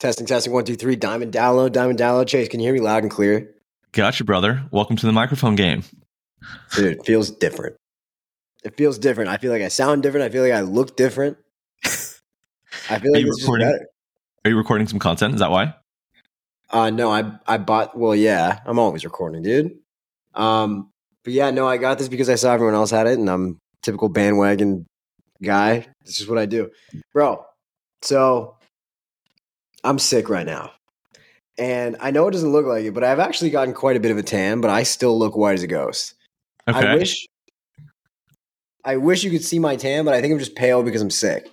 Testing, 0.00 0.26
testing, 0.26 0.52
one, 0.52 0.64
two, 0.64 0.76
three. 0.76 0.96
Diamond 0.96 1.30
download, 1.30 1.72
diamond 1.72 1.98
download. 1.98 2.26
Chase, 2.26 2.48
can 2.48 2.58
you 2.58 2.64
hear 2.66 2.72
me 2.72 2.80
loud 2.80 3.02
and 3.02 3.10
clear? 3.10 3.54
Gotcha, 3.92 4.24
brother. 4.24 4.64
Welcome 4.70 4.96
to 4.96 5.04
the 5.04 5.12
microphone 5.12 5.56
game. 5.56 5.82
Dude, 6.74 6.96
it 6.98 7.04
feels 7.04 7.30
different. 7.30 7.76
It 8.64 8.76
feels 8.78 8.98
different. 8.98 9.28
I 9.28 9.36
feel 9.36 9.52
like 9.52 9.60
I 9.60 9.68
sound 9.68 10.02
different. 10.02 10.24
I 10.24 10.30
feel 10.30 10.42
like 10.42 10.52
I 10.54 10.62
look 10.62 10.96
different. 10.96 11.36
I 11.84 12.98
feel 12.98 13.12
like 13.12 13.24
it's 13.26 13.36
just 13.36 13.42
recording- 13.42 13.66
better. 13.70 13.86
Are 14.46 14.50
you 14.50 14.56
recording 14.56 14.86
some 14.86 14.98
content? 14.98 15.34
Is 15.34 15.40
that 15.40 15.50
why? 15.50 15.74
Uh, 16.70 16.88
no, 16.88 17.10
I 17.12 17.32
I 17.46 17.58
bought. 17.58 17.98
Well, 17.98 18.14
yeah, 18.14 18.60
I'm 18.64 18.78
always 18.78 19.04
recording, 19.04 19.42
dude. 19.42 19.72
Um, 20.34 20.88
but 21.24 21.34
yeah, 21.34 21.50
no, 21.50 21.68
I 21.68 21.76
got 21.76 21.98
this 21.98 22.08
because 22.08 22.30
I 22.30 22.36
saw 22.36 22.54
everyone 22.54 22.74
else 22.74 22.90
had 22.90 23.06
it, 23.06 23.18
and 23.18 23.28
I'm 23.28 23.50
a 23.50 23.54
typical 23.82 24.08
bandwagon 24.08 24.86
guy. 25.42 25.88
This 26.06 26.20
is 26.20 26.26
what 26.28 26.38
I 26.38 26.46
do, 26.46 26.70
bro. 27.12 27.44
So 28.00 28.56
I'm 29.84 29.98
sick 29.98 30.28
right 30.28 30.46
now, 30.46 30.72
and 31.58 31.96
I 32.00 32.10
know 32.10 32.28
it 32.28 32.32
doesn't 32.32 32.52
look 32.52 32.66
like 32.66 32.84
it, 32.84 32.92
but 32.94 33.04
I've 33.04 33.18
actually 33.18 33.50
gotten 33.50 33.74
quite 33.74 33.96
a 33.96 34.00
bit 34.00 34.10
of 34.10 34.18
a 34.18 34.22
tan, 34.22 34.60
but 34.60 34.70
I 34.70 34.82
still 34.82 35.18
look 35.18 35.36
white 35.36 35.54
as 35.54 35.62
a 35.62 35.66
ghost. 35.66 36.14
Okay. 36.68 36.78
I 36.78 36.94
wish 36.96 37.26
I 38.84 38.96
wish 38.96 39.24
you 39.24 39.30
could 39.30 39.44
see 39.44 39.58
my 39.58 39.76
tan, 39.76 40.04
but 40.04 40.14
I 40.14 40.20
think 40.20 40.32
I'm 40.32 40.38
just 40.38 40.54
pale 40.54 40.82
because 40.82 41.02
I'm 41.02 41.10
sick. 41.10 41.50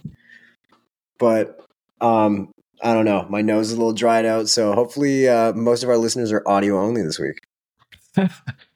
But 1.20 1.60
um 2.02 2.52
I 2.84 2.94
don't 2.94 3.06
know. 3.06 3.26
My 3.30 3.42
nose 3.42 3.68
is 3.70 3.74
a 3.74 3.78
little 3.78 3.94
dried 3.94 4.26
out, 4.26 4.50
so 4.50 4.74
hopefully 4.74 5.28
uh, 5.28 5.52
most 5.54 5.82
of 5.82 5.90
our 5.90 5.98
listeners 5.98 6.32
are 6.32 6.44
audio 6.48 6.80
only 6.80 7.02
this 7.02 7.18
week. 7.18 7.40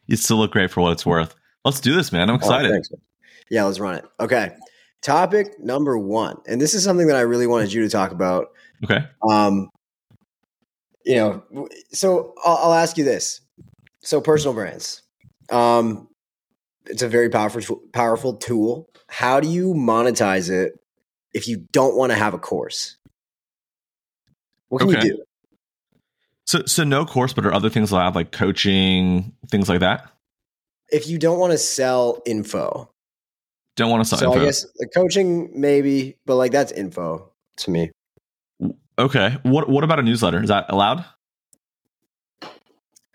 you 0.07 0.15
still 0.15 0.37
look 0.37 0.51
great 0.51 0.71
for 0.71 0.81
what 0.81 0.91
it's 0.91 1.05
worth. 1.05 1.35
Let's 1.65 1.79
do 1.79 1.93
this, 1.95 2.11
man. 2.11 2.27
I'm 2.27 2.33
Oh, 2.35 2.37
excited. 2.39 2.71
man. 2.71 2.81
yeah, 3.51 3.63
let's 3.63 3.79
run 3.79 3.97
it. 3.97 4.05
Okay. 4.19 4.55
Topic 5.03 5.59
number 5.59 5.99
1. 5.99 6.37
And 6.47 6.59
this 6.59 6.73
is 6.73 6.83
something 6.83 7.05
that 7.07 7.15
I 7.15 7.21
really 7.21 7.45
wanted 7.45 7.71
you 7.73 7.83
to 7.83 7.89
talk 7.89 8.11
about. 8.11 8.47
Okay. 8.83 9.05
Um 9.27 9.69
you 11.03 11.15
know, 11.15 11.67
so 11.91 12.35
I'll, 12.45 12.57
I'll 12.57 12.73
ask 12.73 12.97
you 12.97 13.03
this. 13.03 13.41
So 14.01 14.21
personal 14.21 14.53
brands. 14.53 15.03
Um 15.51 16.07
it's 16.85 17.01
a 17.01 17.09
very 17.09 17.29
powerful 17.29 17.81
powerful 17.93 18.35
tool. 18.35 18.89
How 19.07 19.39
do 19.39 19.47
you 19.47 19.73
monetize 19.73 20.49
it 20.49 20.73
if 21.33 21.47
you 21.47 21.65
don't 21.71 21.95
want 21.95 22.11
to 22.11 22.17
have 22.17 22.33
a 22.33 22.39
course? 22.39 22.97
What 24.69 24.79
can 24.79 24.89
Okay. 24.89 25.01
you 25.07 25.17
do? 25.17 25.23
So, 26.45 26.63
so 26.65 26.83
no 26.83 27.05
course, 27.05 27.33
but 27.33 27.45
are 27.45 27.53
other 27.53 27.69
things 27.69 27.91
allowed, 27.91 28.15
like 28.15 28.31
coaching, 28.31 29.33
things 29.49 29.69
like 29.69 29.79
that? 29.81 30.11
If 30.89 31.07
you 31.07 31.17
don't 31.17 31.39
want 31.39 31.51
to 31.51 31.57
sell 31.57 32.21
info. 32.25 32.91
Don't 33.77 33.89
want 33.89 34.03
to 34.03 34.09
sign. 34.09 34.19
So 34.19 34.33
I 34.33 34.43
guess 34.43 34.65
the 34.75 34.87
coaching 34.93 35.51
maybe, 35.53 36.17
but 36.25 36.35
like 36.35 36.51
that's 36.51 36.71
info 36.73 37.31
to 37.57 37.71
me. 37.71 37.91
Okay. 39.01 39.37
What 39.43 39.67
What 39.67 39.83
about 39.83 39.99
a 39.99 40.03
newsletter? 40.03 40.41
Is 40.41 40.49
that 40.49 40.65
allowed? 40.69 41.03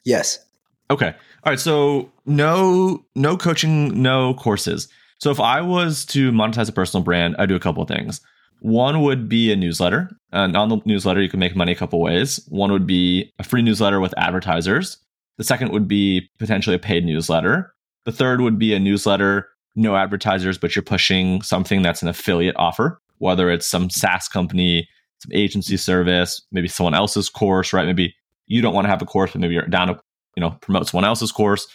Yes. 0.05 0.45
Okay. 0.91 1.15
All 1.45 1.53
right. 1.53 1.61
So 1.61 2.11
no 2.27 3.05
no 3.15 3.37
coaching, 3.37 4.03
no 4.03 4.34
courses. 4.34 4.89
So 5.19 5.31
if 5.31 5.41
I 5.41 5.61
was 5.61 6.05
to 6.06 6.33
monetize 6.33 6.69
a 6.69 6.73
personal 6.73 7.05
brand, 7.05 7.37
I 7.39 7.47
do 7.47 7.55
a 7.55 7.61
couple 7.61 7.83
of 7.83 7.89
things. 7.89 8.20
One 8.61 9.03
would 9.03 9.28
be 9.28 9.53
a 9.53 9.56
newsletter. 9.56 10.11
And 10.33 10.56
on 10.56 10.69
the 10.69 10.81
newsletter, 10.84 11.23
you 11.23 11.28
can 11.28 11.41
make 11.41 11.55
money 11.55 11.73
a 11.73 11.77
couple 11.77 12.00
ways. 12.00 12.45
One 12.48 12.73
would 12.73 12.87
be 12.87 13.33
a 13.39 13.45
free 13.45 13.62
newsletter 13.62 14.00
with 14.00 14.15
advertisers. 14.19 14.98
The 15.39 15.45
second 15.45 15.73
would 15.73 15.87
be 15.87 16.28
potentially 16.39 16.77
a 16.77 16.81
paid 16.81 17.05
newsletter. 17.05 17.73
The 18.05 18.12
third 18.12 18.41
would 18.41 18.59
be 18.59 18.75
a 18.75 18.78
newsletter, 18.78 19.48
no 19.77 19.95
advertisers, 19.97 20.59
but 20.59 20.75
you're 20.75 20.83
pushing 20.83 21.43
something 21.43 21.83
that's 21.83 22.03
an 22.03 22.09
affiliate 22.09 22.56
offer, 22.56 23.00
whether 23.19 23.50
it's 23.50 23.67
some 23.67 23.89
SaaS 23.89 24.28
company, 24.28 24.89
some 25.20 25.33
agency 25.33 25.77
service, 25.77 26.42
maybe 26.53 26.69
someone 26.69 26.95
else's 26.95 27.28
course, 27.28 27.72
right? 27.72 27.86
Maybe 27.86 28.14
you 28.47 28.62
don't 28.62 28.75
want 28.75 28.84
to 28.84 28.91
have 28.91 29.03
a 29.03 29.06
course, 29.06 29.33
but 29.33 29.41
maybe 29.41 29.55
you're 29.55 29.67
down 29.67 29.89
to 29.89 30.00
you 30.36 30.41
know 30.41 30.50
promote 30.61 30.89
someone 30.89 31.05
else's 31.05 31.33
course. 31.33 31.67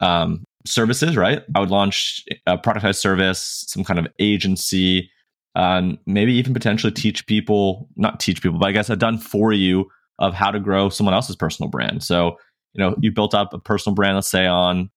Um, 0.00 0.44
services 0.66 1.16
right? 1.16 1.42
I 1.54 1.60
would 1.60 1.70
launch 1.70 2.24
a 2.46 2.58
productized 2.58 2.96
service 2.96 3.64
some 3.68 3.84
kind 3.84 3.98
of 3.98 4.08
agency 4.18 5.10
um, 5.54 5.98
maybe 6.06 6.34
even 6.34 6.52
potentially 6.52 6.92
teach 6.92 7.26
people 7.26 7.88
not 7.96 8.20
teach 8.20 8.42
people 8.42 8.58
but 8.58 8.66
i 8.66 8.72
guess 8.72 8.90
i've 8.90 8.98
done 8.98 9.16
for 9.16 9.54
you 9.54 9.88
of 10.18 10.34
how 10.34 10.50
to 10.50 10.60
grow 10.60 10.90
someone 10.90 11.14
else's 11.14 11.36
personal 11.36 11.70
brand. 11.70 12.02
So 12.02 12.36
you 12.74 12.80
know 12.80 12.94
you 13.00 13.12
built 13.12 13.32
up 13.32 13.54
a 13.54 13.58
personal 13.58 13.94
brand 13.94 14.16
let's 14.16 14.28
say 14.28 14.46
on 14.46 14.90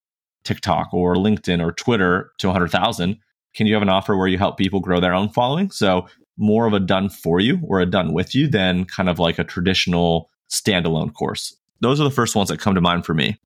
tiktok 0.43 0.93
or 0.93 1.15
linkedin 1.15 1.63
or 1.63 1.71
twitter 1.71 2.31
to 2.39 2.47
100000 2.47 3.17
can 3.55 3.67
you 3.67 3.73
have 3.73 3.81
an 3.81 3.89
offer 3.89 4.15
where 4.15 4.27
you 4.27 4.37
help 4.37 4.57
people 4.57 4.79
grow 4.79 4.99
their 4.99 5.13
own 5.13 5.29
following? 5.29 5.71
So 5.71 6.07
more 6.39 6.65
of 6.65 6.73
a 6.73 6.79
done 6.79 7.09
for 7.09 7.39
you 7.39 7.59
or 7.63 7.79
a 7.79 7.85
done 7.85 8.13
with 8.13 8.33
you 8.33 8.47
than 8.47 8.85
kind 8.85 9.09
of 9.09 9.19
like 9.19 9.37
a 9.37 9.43
traditional 9.43 10.29
standalone 10.49 11.13
course 11.13 11.55
those 11.81 11.99
are 11.99 12.03
the 12.03 12.11
first 12.11 12.35
ones 12.35 12.49
that 12.49 12.59
come 12.59 12.75
to 12.75 12.81
mind 12.81 13.05
for 13.05 13.13
me. 13.13 13.37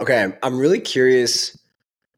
Okay, 0.00 0.32
I'm 0.42 0.58
really 0.58 0.80
curious 0.80 1.58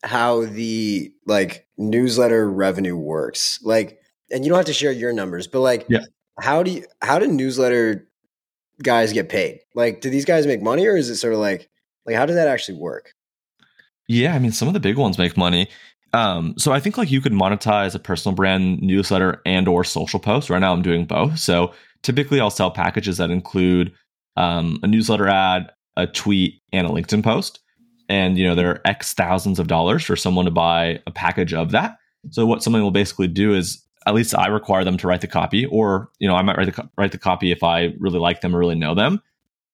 how 0.05 0.45
the 0.45 1.13
like 1.27 1.67
newsletter 1.79 2.51
revenue 2.51 2.97
works. 2.97 3.61
Like, 3.63 4.01
and 4.31 4.45
you 4.45 4.49
don't 4.49 4.59
have 4.59 4.67
to 4.67 4.73
share 4.73 4.93
your 4.93 5.13
numbers, 5.13 5.47
but 5.47 5.61
like, 5.61 5.87
Yeah. 5.89 6.05
how 6.41 6.63
do 6.63 6.71
you 6.71 6.85
how 7.03 7.19
do 7.19 7.27
newsletter 7.27 8.09
guys 8.83 9.13
get 9.13 9.29
paid? 9.29 9.61
Like, 9.75 10.01
do 10.01 10.11
these 10.11 10.25
guys 10.25 10.47
make 10.47 10.63
money, 10.63 10.87
or 10.87 10.97
is 10.97 11.09
it 11.09 11.17
sort 11.17 11.35
of 11.35 11.41
like 11.41 11.69
like 12.07 12.17
how 12.17 12.27
does 12.27 12.37
that 12.37 12.49
actually 12.49 12.79
work? 12.79 13.15
Yeah, 14.09 14.35
I 14.35 14.39
mean, 14.39 14.53
some 14.53 14.69
of 14.69 14.75
the 14.75 14.81
big 14.81 14.97
ones 14.97 15.19
make 15.19 15.37
money. 15.37 15.69
Um, 16.15 16.55
so 16.59 16.73
I 16.73 16.81
think 16.81 16.99
like 16.99 17.11
you 17.11 17.21
could 17.21 17.33
monetize 17.33 17.95
a 17.95 17.99
personal 17.99 18.35
brand 18.35 18.83
newsletter 18.83 19.41
and 19.47 19.67
or 19.67 19.83
social 19.83 20.21
post. 20.21 20.51
Right 20.51 20.59
now, 20.59 20.73
I'm 20.73 20.83
doing 20.83 21.07
both. 21.07 21.39
So 21.39 21.73
typically, 22.03 22.41
I'll 22.41 22.51
sell 22.51 22.71
packages 22.71 23.17
that 23.17 23.31
include 23.31 23.93
um, 24.37 24.79
a 24.83 24.87
newsletter 24.87 25.29
ad, 25.29 25.71
a 25.97 26.07
tweet, 26.07 26.61
and 26.73 26.87
a 26.87 26.91
LinkedIn 26.91 27.25
post. 27.25 27.61
And 28.09 28.37
you 28.37 28.47
know, 28.47 28.55
there 28.55 28.69
are 28.69 28.81
X 28.85 29.15
thousands 29.15 29.59
of 29.59 29.69
dollars 29.69 30.05
for 30.05 30.17
someone 30.17 30.45
to 30.45 30.51
buy 30.51 31.01
a 31.07 31.11
package 31.11 31.55
of 31.55 31.71
that. 31.71 31.97
So 32.31 32.45
what 32.45 32.63
someone 32.63 32.83
will 32.83 32.91
basically 32.91 33.29
do 33.29 33.55
is, 33.55 33.83
at 34.05 34.15
least 34.15 34.37
I 34.37 34.49
require 34.49 34.85
them 34.85 34.97
to 34.99 35.07
write 35.07 35.21
the 35.21 35.29
copy, 35.29 35.65
or 35.67 36.11
you 36.19 36.29
know, 36.29 36.35
I 36.35 36.43
might 36.43 36.57
write 36.57 36.67
the 36.67 36.73
co- 36.73 36.89
write 36.99 37.13
the 37.13 37.19
copy 37.19 37.53
if 37.53 37.63
I 37.63 37.95
really 37.99 38.19
like 38.19 38.41
them 38.41 38.55
or 38.55 38.59
really 38.59 38.75
know 38.75 38.95
them, 38.95 39.23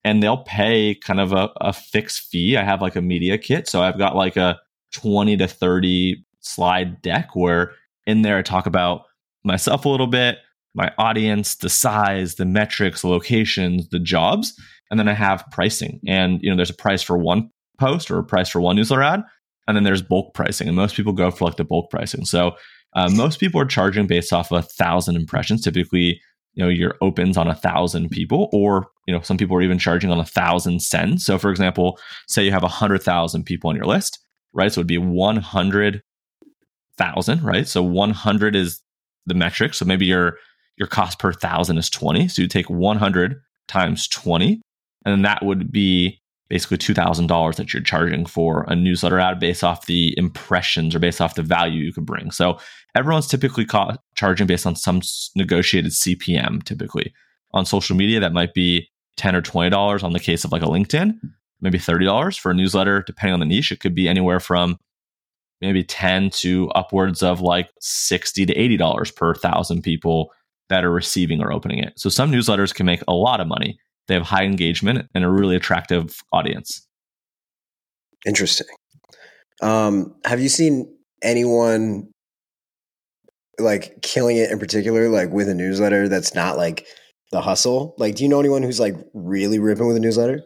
and 0.05 0.23
they'll 0.23 0.45
pay 0.45 0.95
kind 0.95 1.19
of 1.19 1.33
a, 1.33 1.51
a 1.61 1.73
fixed 1.73 2.29
fee. 2.29 2.57
I 2.57 2.63
have 2.63 2.83
like 2.83 2.95
a 2.95 3.03
media 3.03 3.39
kit, 3.39 3.69
so 3.69 3.83
I've 3.83 3.99
got 3.99 4.15
like 4.15 4.37
a 4.37 4.61
twenty 4.93 5.37
to 5.39 5.49
thirty 5.49 6.25
slide 6.41 7.01
deck 7.03 7.35
where 7.35 7.73
in 8.07 8.23
there 8.23 8.39
I 8.39 8.43
talk 8.43 8.67
about 8.67 9.03
myself 9.45 9.85
a 9.85 9.89
little 9.89 10.07
bit, 10.07 10.39
my 10.75 10.93
audience, 10.99 11.57
the 11.57 11.69
size, 11.69 12.37
the 12.37 12.45
metrics, 12.45 13.03
the 13.03 13.09
locations, 13.09 13.89
the 13.89 13.99
jobs, 13.99 14.59
and 14.91 14.99
then 14.99 15.09
I 15.09 15.15
have 15.15 15.45
pricing. 15.51 16.01
And 16.07 16.41
you 16.43 16.51
know, 16.51 16.57
there's 16.57 16.71
a 16.71 16.75
price 16.75 17.03
for 17.03 17.19
one 17.19 17.51
post 17.79 18.11
or 18.11 18.19
a 18.19 18.25
price 18.25 18.49
for 18.49 18.61
one 18.61 18.77
newsletter 18.77 19.03
ad, 19.03 19.23
and 19.67 19.77
then 19.77 19.85
there's 19.85 20.03
bulk 20.03 20.35
pricing. 20.35 20.69
And 20.69 20.77
most 20.77 20.97
people 20.97 21.13
go 21.13 21.31
for 21.31 21.45
like 21.45 21.57
the 21.57 21.65
bulk 21.65 21.91
pricing. 21.91 22.25
So 22.25 22.53
uh, 22.95 23.11
most 23.11 23.41
people 23.41 23.61
are 23.61 23.67
charging 23.67 24.07
based 24.07 24.33
off 24.33 24.51
of 24.51 24.65
a 24.65 24.67
thousand 24.67 25.17
impressions. 25.17 25.63
Typically, 25.63 26.21
you 26.55 26.65
know, 26.65 26.69
your 26.69 26.97
opens 27.01 27.37
on 27.37 27.49
a 27.49 27.55
thousand 27.55 28.11
people, 28.11 28.49
or 28.53 28.87
you 29.07 29.15
know, 29.15 29.21
some 29.21 29.37
people 29.37 29.57
are 29.57 29.63
even 29.63 29.79
charging 29.79 30.11
on 30.11 30.21
a 30.21 30.25
thousand 30.25 30.83
sends. 30.83 31.25
So 31.25 31.39
for 31.39 31.51
example, 31.51 31.99
say 32.27 32.45
you 32.45 32.53
have 32.53 32.65
a 32.65 32.69
hundred 32.69 33.03
thousand 33.03 33.45
people 33.45 33.71
on 33.71 33.77
your 33.77 33.87
list, 33.87 34.19
right? 34.53 34.73
So 34.73 34.81
it'd 34.81 34.89
be 34.89 34.99
one 34.99 35.37
hundred 35.37 36.03
thousand, 36.99 37.43
right? 37.43 37.67
So 37.67 37.83
one 37.83 38.11
hundred 38.11 38.55
is 38.55 38.83
the 39.27 39.35
metric. 39.35 39.75
So 39.75 39.85
maybe 39.85 40.07
your 40.07 40.37
your 40.77 40.89
cost 40.89 41.19
per 41.19 41.33
thousand 41.33 41.79
is 41.79 41.91
20. 41.91 42.29
So 42.29 42.43
you 42.43 42.49
take 42.49 42.71
100 42.71 43.41
times 43.67 44.09
20, 44.09 44.61
and 45.05 45.13
then 45.13 45.23
that 45.23 45.45
would 45.45 45.73
be 45.73 46.21
basically 46.49 46.79
$2,000 46.79 47.57
that 47.57 47.75
you're 47.75 47.83
charging 47.83 48.25
for 48.25 48.65
a 48.69 48.75
newsletter 48.75 49.19
ad 49.19 49.39
based 49.39 49.63
off 49.63 49.87
the 49.87 50.15
impressions 50.17 50.95
or 50.95 50.99
based 50.99 51.21
off 51.21 51.35
the 51.35 51.43
value 51.43 51.85
you 51.85 51.93
could 51.93 52.07
bring. 52.07 52.31
So 52.31 52.59
everyone's 52.95 53.27
typically 53.27 53.67
ca- 53.67 53.99
charging 54.15 54.47
based 54.47 54.67
on 54.67 54.75
some 54.75 55.03
negotiated 55.37 55.93
CPM, 55.93 56.63
typically. 56.63 57.13
On 57.53 57.67
social 57.67 57.97
media, 57.97 58.21
that 58.21 58.33
might 58.33 58.55
be 58.55 58.89
10 59.19 59.37
or 59.37 59.43
$20 59.43 60.03
on 60.03 60.13
the 60.13 60.21
case 60.21 60.45
of 60.45 60.53
like 60.53 60.63
a 60.63 60.67
LinkedIn, 60.67 61.19
maybe 61.61 61.79
$30 61.79 62.39
for 62.39 62.51
a 62.51 62.55
newsletter, 62.55 63.03
depending 63.03 63.35
on 63.35 63.41
the 63.41 63.47
niche. 63.47 63.73
It 63.73 63.81
could 63.81 63.95
be 63.95 64.09
anywhere 64.09 64.41
from 64.41 64.79
maybe 65.61 65.83
10 65.83 66.31
to 66.31 66.71
upwards 66.71 67.23
of 67.23 67.41
like 67.41 67.71
60 67.81 68.47
to 68.47 68.55
$80 68.55 69.15
per 69.17 69.35
thousand 69.35 69.83
people 69.83 70.33
that 70.69 70.85
are 70.85 70.93
receiving 70.93 71.41
or 71.41 71.53
opening 71.53 71.79
it. 71.79 71.95
So 71.97 72.09
some 72.09 72.31
newsletters 72.31 72.75
can 72.75 72.87
make 72.87 73.03
a 73.09 73.15
lot 73.15 73.41
of 73.41 73.47
money. 73.47 73.79
They 74.07 74.15
have 74.15 74.23
high 74.23 74.45
engagement 74.45 75.09
and 75.15 75.25
a 75.25 75.31
really 75.31 75.57
attractive 75.57 76.23
audience. 76.33 76.87
Interesting. 78.27 78.67
Um, 79.63 80.15
have 80.25 80.41
you 80.41 80.49
seen 80.49 80.95
anyone 81.23 82.11
like 83.59 84.03
killing 84.03 84.37
it 84.37 84.51
in 84.51 84.59
particular, 84.59 85.09
like 85.09 85.31
with 85.31 85.49
a 85.49 85.55
newsletter 85.55 86.09
that's 86.09 86.35
not 86.35 86.57
like 86.57 86.87
the 87.33 87.41
hustle? 87.41 87.95
Like, 87.99 88.15
do 88.15 88.23
you 88.23 88.29
know 88.29 88.41
anyone 88.41 88.63
who's 88.63 88.81
like 88.81 88.97
really 89.15 89.59
ripping 89.59 89.87
with 89.87 89.97
a 89.97 90.01
newsletter? 90.01 90.43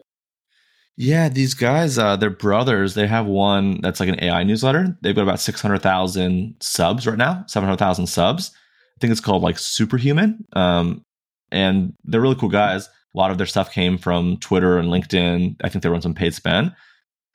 Yeah, 0.95 1.27
these 1.29 1.55
guys, 1.55 1.97
uh, 1.97 2.15
they're 2.17 2.29
brothers. 2.29 2.93
They 2.93 3.07
have 3.07 3.25
one 3.25 3.81
that's 3.81 3.99
like 3.99 4.09
an 4.09 4.23
AI 4.23 4.43
newsletter. 4.43 4.95
They've 5.01 5.15
got 5.15 5.23
about 5.23 5.39
600,000 5.39 6.55
subs 6.59 7.07
right 7.07 7.17
now, 7.17 7.43
700,000 7.47 8.05
subs. 8.05 8.51
I 8.53 8.99
think 9.01 9.11
it's 9.11 9.21
called 9.21 9.41
like 9.41 9.57
Superhuman. 9.57 10.45
Um, 10.53 11.03
and 11.51 11.93
they're 12.03 12.21
really 12.21 12.35
cool 12.35 12.49
guys. 12.49 12.87
A 12.87 13.17
lot 13.17 13.31
of 13.31 13.37
their 13.37 13.47
stuff 13.47 13.71
came 13.71 13.97
from 13.97 14.37
Twitter 14.37 14.77
and 14.77 14.89
LinkedIn. 14.89 15.55
I 15.63 15.69
think 15.69 15.83
they 15.83 15.89
run 15.89 16.01
some 16.01 16.15
paid 16.15 16.33
spend, 16.33 16.73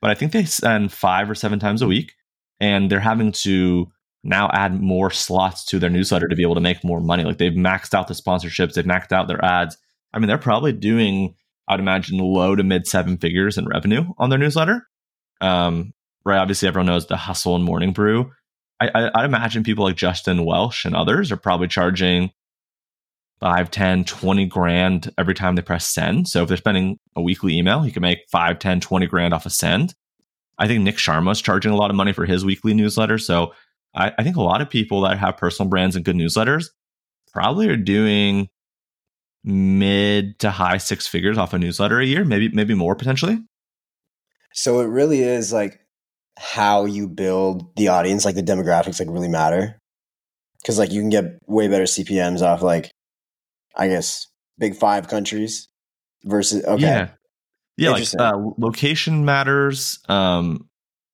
but 0.01 0.11
I 0.11 0.15
think 0.15 0.33
they 0.33 0.45
send 0.45 0.93
five 0.93 1.31
or 1.31 1.35
seven 1.37 1.59
times 1.59 1.83
a 1.83 1.87
week, 1.87 2.15
and 2.61 2.91
they're 2.91 2.99
having 3.01 3.31
to 3.33 3.87
now 4.25 4.51
add 4.53 4.81
more 4.81 5.11
slots 5.11 5.65
to 5.67 5.79
their 5.79 5.91
newsletter 5.91 6.27
to 6.27 6.35
be 6.35 6.43
able 6.43 6.57
to 6.57 6.61
make 6.61 6.83
more 6.83 7.01
money. 7.01 7.23
Like 7.23 7.39
they've 7.39 7.53
maxed 7.53 7.95
out 7.95 8.09
the 8.09 8.15
sponsorships, 8.15 8.75
they've 8.75 8.85
maxed 8.85 9.13
out 9.13 9.29
their 9.29 9.45
ads. 9.45 9.79
I 10.13 10.19
mean, 10.19 10.27
they're 10.27 10.39
probably 10.39 10.73
doing, 10.73 11.35
I'd 11.69 11.81
imagine, 11.81 12.19
low 12.19 12.57
to 12.57 12.63
mid 12.63 12.87
seven 12.87 13.19
figures 13.19 13.59
in 13.59 13.67
revenue 13.67 14.05
on 14.19 14.31
their 14.31 14.39
newsletter. 14.39 14.87
Um, 15.41 15.93
right? 16.25 16.39
Obviously, 16.39 16.69
everyone 16.69 16.87
knows 16.87 17.07
the 17.07 17.17
hustle 17.17 17.55
and 17.55 17.65
morning 17.65 17.93
brew. 17.93 18.31
I, 18.81 18.91
I, 18.95 19.11
I'd 19.15 19.25
imagine 19.25 19.65
people 19.65 19.85
like 19.85 19.97
Justin 19.97 20.45
Welsh 20.45 20.85
and 20.85 20.97
others 20.97 21.31
are 21.33 21.37
probably 21.37 21.69
charging 21.69 22.31
5 23.41 23.71
10 23.71 24.05
20 24.05 24.47
grand 24.47 25.13
every 25.17 25.35
time 25.35 25.55
they 25.55 25.63
press 25.63 25.87
send 25.87 26.27
so 26.27 26.43
if 26.43 26.49
they're 26.49 26.57
spending 26.57 26.99
a 27.15 27.23
weekly 27.23 27.57
email 27.57 27.83
he 27.83 27.93
can 27.93 28.03
make 28.03 28.19
5 28.33 28.59
10 28.59 28.81
20 28.81 29.07
grand 29.07 29.33
off 29.33 29.47
a 29.47 29.51
send 29.51 29.95
i 30.59 30.67
think 30.67 30.83
Nik 30.83 30.97
Sharma's 30.97 31.41
charging 31.41 31.71
a 31.71 31.77
lot 31.77 31.91
of 31.91 31.97
money 31.97 32.13
for 32.13 32.27
his 32.27 32.45
weekly 32.45 32.75
newsletter 32.75 33.17
so 33.17 33.53
I, 33.95 34.13
I 34.19 34.25
think 34.25 34.37
a 34.37 34.43
lot 34.43 34.61
of 34.61 34.69
people 34.69 35.03
that 35.03 35.19
have 35.19 35.37
personal 35.37 35.71
brands 35.71 35.95
and 35.95 36.05
good 36.05 36.17
newsletters 36.17 36.67
probably 37.33 37.69
are 37.69 37.77
doing 37.77 38.49
mid 39.45 40.39
to 40.39 40.51
high 40.51 40.79
six 40.79 41.07
figures 41.07 41.39
off 41.39 41.53
a 41.53 41.59
newsletter 41.59 42.01
a 42.01 42.07
year 42.07 42.25
maybe 42.25 42.49
maybe 42.51 42.75
more 42.75 42.95
potentially 42.95 43.39
so 44.53 44.81
it 44.81 44.87
really 44.87 45.23
is 45.23 45.53
like 45.53 45.81
how 46.39 46.85
you 46.85 47.09
build 47.09 47.75
the 47.77 47.89
audience 47.89 48.25
like 48.25 48.35
the 48.35 48.43
demographics 48.43 48.99
like 48.99 49.09
really 49.09 49.29
matter 49.29 49.79
because 50.61 50.79
like 50.79 50.93
you 50.93 51.01
can 51.01 51.11
get 51.11 51.39
way 51.47 51.69
better 51.69 51.85
cpms 51.85 52.43
off 52.43 52.63
like 52.63 52.91
I 53.79 53.89
guess 53.89 54.27
big 54.59 54.75
five 54.75 55.09
countries 55.09 55.69
versus 56.25 56.65
okay. 56.65 56.83
Yeah, 56.83 57.09
yeah. 57.77 57.91
Like 57.91 58.09
uh, 58.19 58.33
location 58.59 59.25
matters. 59.25 60.01
Um, 60.09 60.69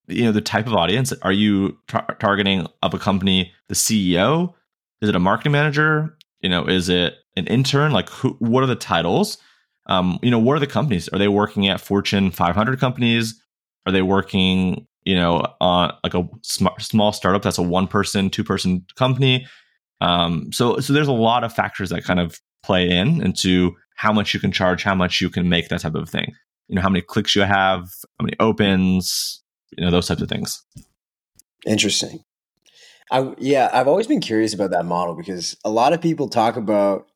you 0.06 0.24
know 0.24 0.32
the 0.32 0.40
type 0.40 0.66
of 0.66 0.74
audience. 0.74 1.12
Are 1.22 1.32
you 1.32 1.78
tar- 1.86 2.16
targeting 2.18 2.66
of 2.82 2.94
a 2.94 2.98
company? 2.98 3.52
The 3.68 3.74
CEO? 3.74 4.54
Is 5.00 5.08
it 5.10 5.14
a 5.14 5.20
marketing 5.20 5.52
manager? 5.52 6.16
You 6.44 6.50
know, 6.50 6.66
is 6.66 6.90
it 6.90 7.14
an 7.38 7.46
intern? 7.46 7.92
Like, 7.92 8.10
who? 8.10 8.36
What 8.38 8.62
are 8.62 8.66
the 8.66 8.76
titles? 8.76 9.38
Um, 9.86 10.18
you 10.22 10.30
know, 10.30 10.38
what 10.38 10.58
are 10.58 10.60
the 10.60 10.66
companies? 10.66 11.08
Are 11.08 11.18
they 11.18 11.26
working 11.26 11.68
at 11.68 11.80
Fortune 11.80 12.30
500 12.30 12.78
companies? 12.78 13.42
Are 13.86 13.92
they 13.92 14.02
working, 14.02 14.86
you 15.04 15.14
know, 15.14 15.42
on 15.58 15.94
like 16.04 16.12
a 16.12 16.28
sm- 16.42 16.66
small 16.78 17.14
startup 17.14 17.40
that's 17.40 17.56
a 17.56 17.62
one 17.62 17.86
person, 17.86 18.28
two 18.28 18.44
person 18.44 18.84
company? 18.94 19.46
Um, 20.02 20.52
so, 20.52 20.80
so 20.80 20.92
there's 20.92 21.08
a 21.08 21.12
lot 21.12 21.44
of 21.44 21.52
factors 21.54 21.88
that 21.88 22.04
kind 22.04 22.20
of 22.20 22.38
play 22.62 22.90
in 22.90 23.22
into 23.22 23.74
how 23.96 24.12
much 24.12 24.34
you 24.34 24.40
can 24.40 24.52
charge, 24.52 24.82
how 24.82 24.94
much 24.94 25.22
you 25.22 25.30
can 25.30 25.48
make, 25.48 25.70
that 25.70 25.80
type 25.80 25.94
of 25.94 26.10
thing. 26.10 26.30
You 26.68 26.76
know, 26.76 26.82
how 26.82 26.90
many 26.90 27.00
clicks 27.00 27.34
you 27.34 27.40
have, 27.40 27.88
how 28.18 28.24
many 28.24 28.36
opens, 28.38 29.42
you 29.78 29.82
know, 29.82 29.90
those 29.90 30.08
types 30.08 30.20
of 30.20 30.28
things. 30.28 30.62
Interesting. 31.66 32.22
I 33.14 33.32
yeah, 33.38 33.70
I've 33.72 33.86
always 33.86 34.08
been 34.08 34.20
curious 34.20 34.54
about 34.54 34.72
that 34.72 34.84
model 34.84 35.14
because 35.14 35.56
a 35.64 35.70
lot 35.70 35.92
of 35.92 36.02
people 36.02 36.28
talk 36.28 36.56
about 36.56 37.06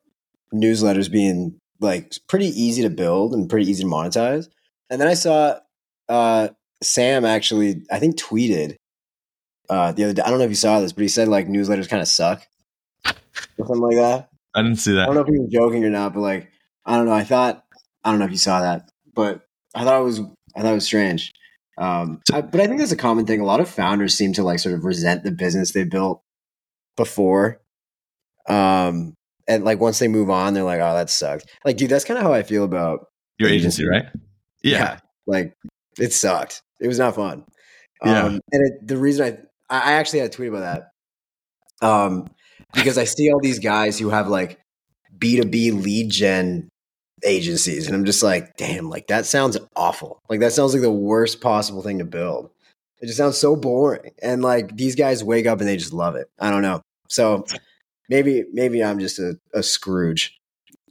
newsletters 0.53 1.11
being 1.11 1.59
like 1.81 2.13
pretty 2.29 2.47
easy 2.47 2.83
to 2.83 2.89
build 2.89 3.33
and 3.33 3.49
pretty 3.49 3.69
easy 3.69 3.83
to 3.83 3.89
monetize. 3.89 4.47
And 4.89 5.01
then 5.01 5.09
I 5.09 5.13
saw 5.13 5.59
uh, 6.07 6.47
Sam 6.81 7.25
actually, 7.25 7.83
I 7.91 7.99
think, 7.99 8.17
tweeted 8.17 8.77
uh, 9.69 9.91
the 9.91 10.05
other 10.05 10.13
day. 10.13 10.21
I 10.21 10.29
don't 10.29 10.39
know 10.39 10.45
if 10.45 10.51
you 10.51 10.55
saw 10.55 10.79
this, 10.79 10.93
but 10.93 11.01
he 11.01 11.09
said 11.09 11.27
like 11.27 11.49
newsletters 11.49 11.89
kind 11.89 12.01
of 12.01 12.07
suck, 12.07 12.47
or 13.05 13.13
something 13.57 13.81
like 13.81 13.97
that. 13.97 14.29
I 14.55 14.61
didn't 14.61 14.77
see 14.77 14.93
that. 14.93 15.01
I 15.01 15.05
don't 15.07 15.15
know 15.15 15.21
if 15.21 15.27
he 15.27 15.37
was 15.37 15.51
joking 15.51 15.83
or 15.83 15.89
not, 15.89 16.13
but 16.13 16.21
like 16.21 16.49
I 16.85 16.95
don't 16.95 17.07
know. 17.07 17.13
I 17.13 17.25
thought 17.25 17.65
I 18.05 18.11
don't 18.11 18.19
know 18.19 18.25
if 18.25 18.31
you 18.31 18.37
saw 18.37 18.61
that, 18.61 18.89
but 19.13 19.41
I 19.75 19.83
thought 19.83 19.99
it 19.99 20.05
was 20.05 20.21
I 20.55 20.61
thought 20.61 20.71
it 20.71 20.75
was 20.75 20.85
strange. 20.85 21.33
Um, 21.79 22.21
I, 22.33 22.41
but 22.41 22.59
I 22.59 22.67
think 22.67 22.79
that's 22.79 22.91
a 22.91 22.97
common 22.97 23.25
thing. 23.25 23.39
A 23.39 23.45
lot 23.45 23.61
of 23.61 23.69
founders 23.69 24.13
seem 24.13 24.33
to 24.33 24.43
like 24.43 24.59
sort 24.59 24.75
of 24.75 24.83
resent 24.83 25.23
the 25.23 25.31
business 25.31 25.71
they 25.71 25.85
built 25.85 26.21
before. 26.97 27.61
Um, 28.49 29.13
and 29.47 29.63
like 29.63 29.79
once 29.79 29.97
they 29.99 30.09
move 30.09 30.29
on, 30.29 30.53
they're 30.53 30.63
like, 30.63 30.81
"Oh, 30.81 30.93
that 30.93 31.09
sucked." 31.09 31.49
Like, 31.63 31.77
dude, 31.77 31.89
that's 31.89 32.05
kind 32.05 32.17
of 32.17 32.23
how 32.23 32.33
I 32.33 32.43
feel 32.43 32.63
about 32.63 33.05
your 33.37 33.49
agency, 33.49 33.83
agency 33.83 33.87
right? 33.87 34.05
Yeah. 34.61 34.77
yeah. 34.77 34.99
like 35.25 35.53
it 35.97 36.13
sucked. 36.13 36.61
It 36.81 36.87
was 36.87 36.99
not 36.99 37.15
fun. 37.15 37.45
Yeah. 38.03 38.23
Um, 38.23 38.39
and 38.51 38.67
it, 38.67 38.87
the 38.87 38.97
reason 38.97 39.25
I 39.69 39.83
I 39.83 39.93
actually 39.93 40.19
had 40.19 40.29
a 40.29 40.33
tweet 40.33 40.49
about 40.49 40.83
that. 41.81 41.87
Um, 41.87 42.27
because 42.73 42.97
I 42.97 43.05
see 43.05 43.31
all 43.31 43.39
these 43.39 43.59
guys 43.59 43.97
who 43.97 44.09
have 44.09 44.27
like 44.27 44.59
B2B 45.17 45.81
lead 45.81 46.11
gen 46.11 46.69
agencies 47.23 47.87
and 47.87 47.95
I'm 47.95 48.05
just 48.05 48.23
like, 48.23 48.57
damn, 48.57 48.89
like 48.89 49.07
that 49.07 49.25
sounds 49.25 49.57
awful. 49.75 50.21
Like 50.29 50.39
that 50.41 50.53
sounds 50.53 50.73
like 50.73 50.81
the 50.81 50.91
worst 50.91 51.41
possible 51.41 51.81
thing 51.81 51.99
to 51.99 52.05
build. 52.05 52.49
It 53.01 53.07
just 53.07 53.17
sounds 53.17 53.37
so 53.37 53.55
boring. 53.55 54.11
And 54.21 54.41
like 54.41 54.75
these 54.75 54.95
guys 54.95 55.23
wake 55.23 55.45
up 55.45 55.59
and 55.59 55.67
they 55.67 55.77
just 55.77 55.93
love 55.93 56.15
it. 56.15 56.29
I 56.39 56.49
don't 56.49 56.61
know. 56.61 56.81
So 57.07 57.45
maybe 58.09 58.45
maybe 58.51 58.83
I'm 58.83 58.99
just 58.99 59.19
a, 59.19 59.39
a 59.53 59.63
Scrooge. 59.63 60.39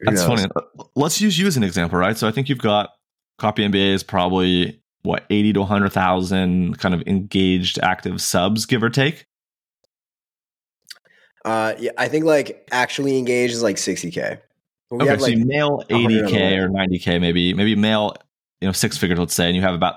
Who 0.01 0.07
That's 0.07 0.27
knows? 0.27 0.47
funny. 0.47 0.89
Let's 0.95 1.21
use 1.21 1.39
you 1.39 1.47
as 1.47 1.57
an 1.57 1.65
example, 1.65 1.99
right? 1.99 2.17
So 2.17 2.29
I 2.29 2.31
think 2.31 2.49
you've 2.49 2.59
got 2.59 2.91
Copy 3.39 3.67
MBA 3.67 3.95
is 3.95 4.03
probably 4.03 4.81
what 5.03 5.25
80 5.31 5.55
to 5.55 5.61
100,000 5.61 6.79
kind 6.79 6.95
of 6.95 7.03
engaged 7.07 7.79
active 7.83 8.21
subs 8.21 8.67
give 8.67 8.83
or 8.83 8.91
take. 8.91 9.27
Uh, 11.45 11.75
yeah, 11.79 11.93
I 11.97 12.09
think 12.09 12.25
like 12.25 12.69
actually 12.71 13.17
engaged 13.17 13.55
is 13.55 13.63
like 13.63 13.77
60k. 13.77 14.41
Okay, 14.93 15.19
so 15.19 15.25
like, 15.25 15.37
you 15.37 15.45
mail 15.45 15.85
80k 15.91 16.59
or 16.59 16.69
90k, 16.69 17.21
maybe 17.21 17.53
maybe 17.53 17.75
mail 17.75 18.17
you 18.61 18.69
know 18.69 18.73
six 18.73 18.97
figures, 18.97 19.19
let's 19.19 19.35
say, 19.35 19.47
and 19.47 19.57
you 19.57 19.63
have 19.63 19.75
about 19.75 19.97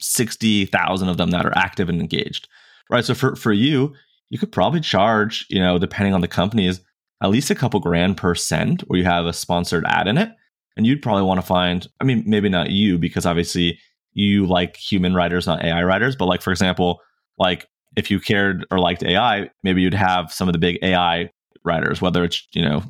60,000 0.00 1.08
of 1.08 1.16
them 1.18 1.30
that 1.30 1.44
are 1.44 1.56
active 1.56 1.88
and 1.88 2.00
engaged, 2.00 2.48
right? 2.88 3.04
So 3.04 3.14
for 3.14 3.36
for 3.36 3.52
you, 3.52 3.94
you 4.30 4.38
could 4.38 4.52
probably 4.52 4.80
charge 4.80 5.46
you 5.50 5.60
know 5.60 5.78
depending 5.78 6.14
on 6.14 6.20
the 6.20 6.28
companies 6.28 6.80
at 7.22 7.30
least 7.30 7.50
a 7.50 7.54
couple 7.54 7.80
grand 7.80 8.16
per 8.16 8.34
send, 8.34 8.80
where 8.82 8.98
you 8.98 9.04
have 9.04 9.26
a 9.26 9.32
sponsored 9.32 9.84
ad 9.86 10.08
in 10.08 10.16
it, 10.16 10.30
and 10.76 10.86
you'd 10.86 11.02
probably 11.02 11.22
want 11.22 11.40
to 11.40 11.46
find. 11.46 11.86
I 12.00 12.04
mean, 12.04 12.24
maybe 12.26 12.48
not 12.48 12.70
you 12.70 12.98
because 12.98 13.26
obviously 13.26 13.78
you 14.12 14.46
like 14.46 14.76
human 14.76 15.14
writers, 15.14 15.46
not 15.46 15.64
AI 15.64 15.82
writers, 15.82 16.16
but 16.16 16.26
like 16.26 16.42
for 16.42 16.50
example, 16.50 17.00
like 17.38 17.66
if 17.96 18.10
you 18.10 18.20
cared 18.20 18.66
or 18.70 18.78
liked 18.78 19.02
AI, 19.02 19.50
maybe 19.62 19.82
you'd 19.82 19.94
have 19.94 20.32
some 20.32 20.48
of 20.48 20.52
the 20.52 20.58
big 20.58 20.78
AI 20.82 21.30
writers, 21.64 22.00
whether 22.00 22.24
it's, 22.24 22.46
you 22.52 22.62
know, 22.62 22.82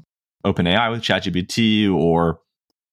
OpenAI 0.45 0.91
with 0.91 1.03
ChatGPT 1.03 1.93
or, 1.93 2.41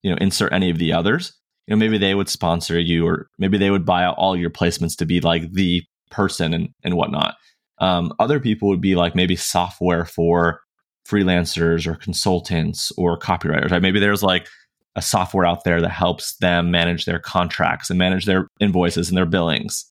you 0.03 0.11
know, 0.11 0.17
insert 0.19 0.53
any 0.53 0.69
of 0.69 0.77
the 0.77 0.93
others. 0.93 1.33
You 1.65 1.75
know, 1.75 1.79
maybe 1.79 1.97
they 1.97 2.15
would 2.15 2.29
sponsor 2.29 2.79
you 2.79 3.05
or 3.05 3.27
maybe 3.37 3.57
they 3.57 3.69
would 3.69 3.85
buy 3.85 4.03
out 4.03 4.17
all 4.17 4.37
your 4.37 4.49
placements 4.49 4.95
to 4.97 5.05
be 5.05 5.19
like 5.19 5.51
the 5.51 5.83
person 6.09 6.53
and, 6.53 6.69
and 6.83 6.95
whatnot. 6.95 7.35
Um, 7.79 8.13
other 8.19 8.39
people 8.39 8.69
would 8.69 8.81
be 8.81 8.95
like 8.95 9.15
maybe 9.15 9.35
software 9.35 10.05
for 10.05 10.61
freelancers 11.07 11.85
or 11.87 11.95
consultants 11.95 12.91
or 12.97 13.17
copywriters, 13.17 13.71
right? 13.71 13.81
Maybe 13.81 13.99
there's 13.99 14.23
like 14.23 14.47
a 14.95 15.01
software 15.01 15.45
out 15.45 15.63
there 15.63 15.79
that 15.81 15.89
helps 15.89 16.35
them 16.37 16.71
manage 16.71 17.05
their 17.05 17.19
contracts 17.19 17.89
and 17.89 17.99
manage 17.99 18.25
their 18.25 18.47
invoices 18.59 19.09
and 19.09 19.17
their 19.17 19.25
billings. 19.25 19.85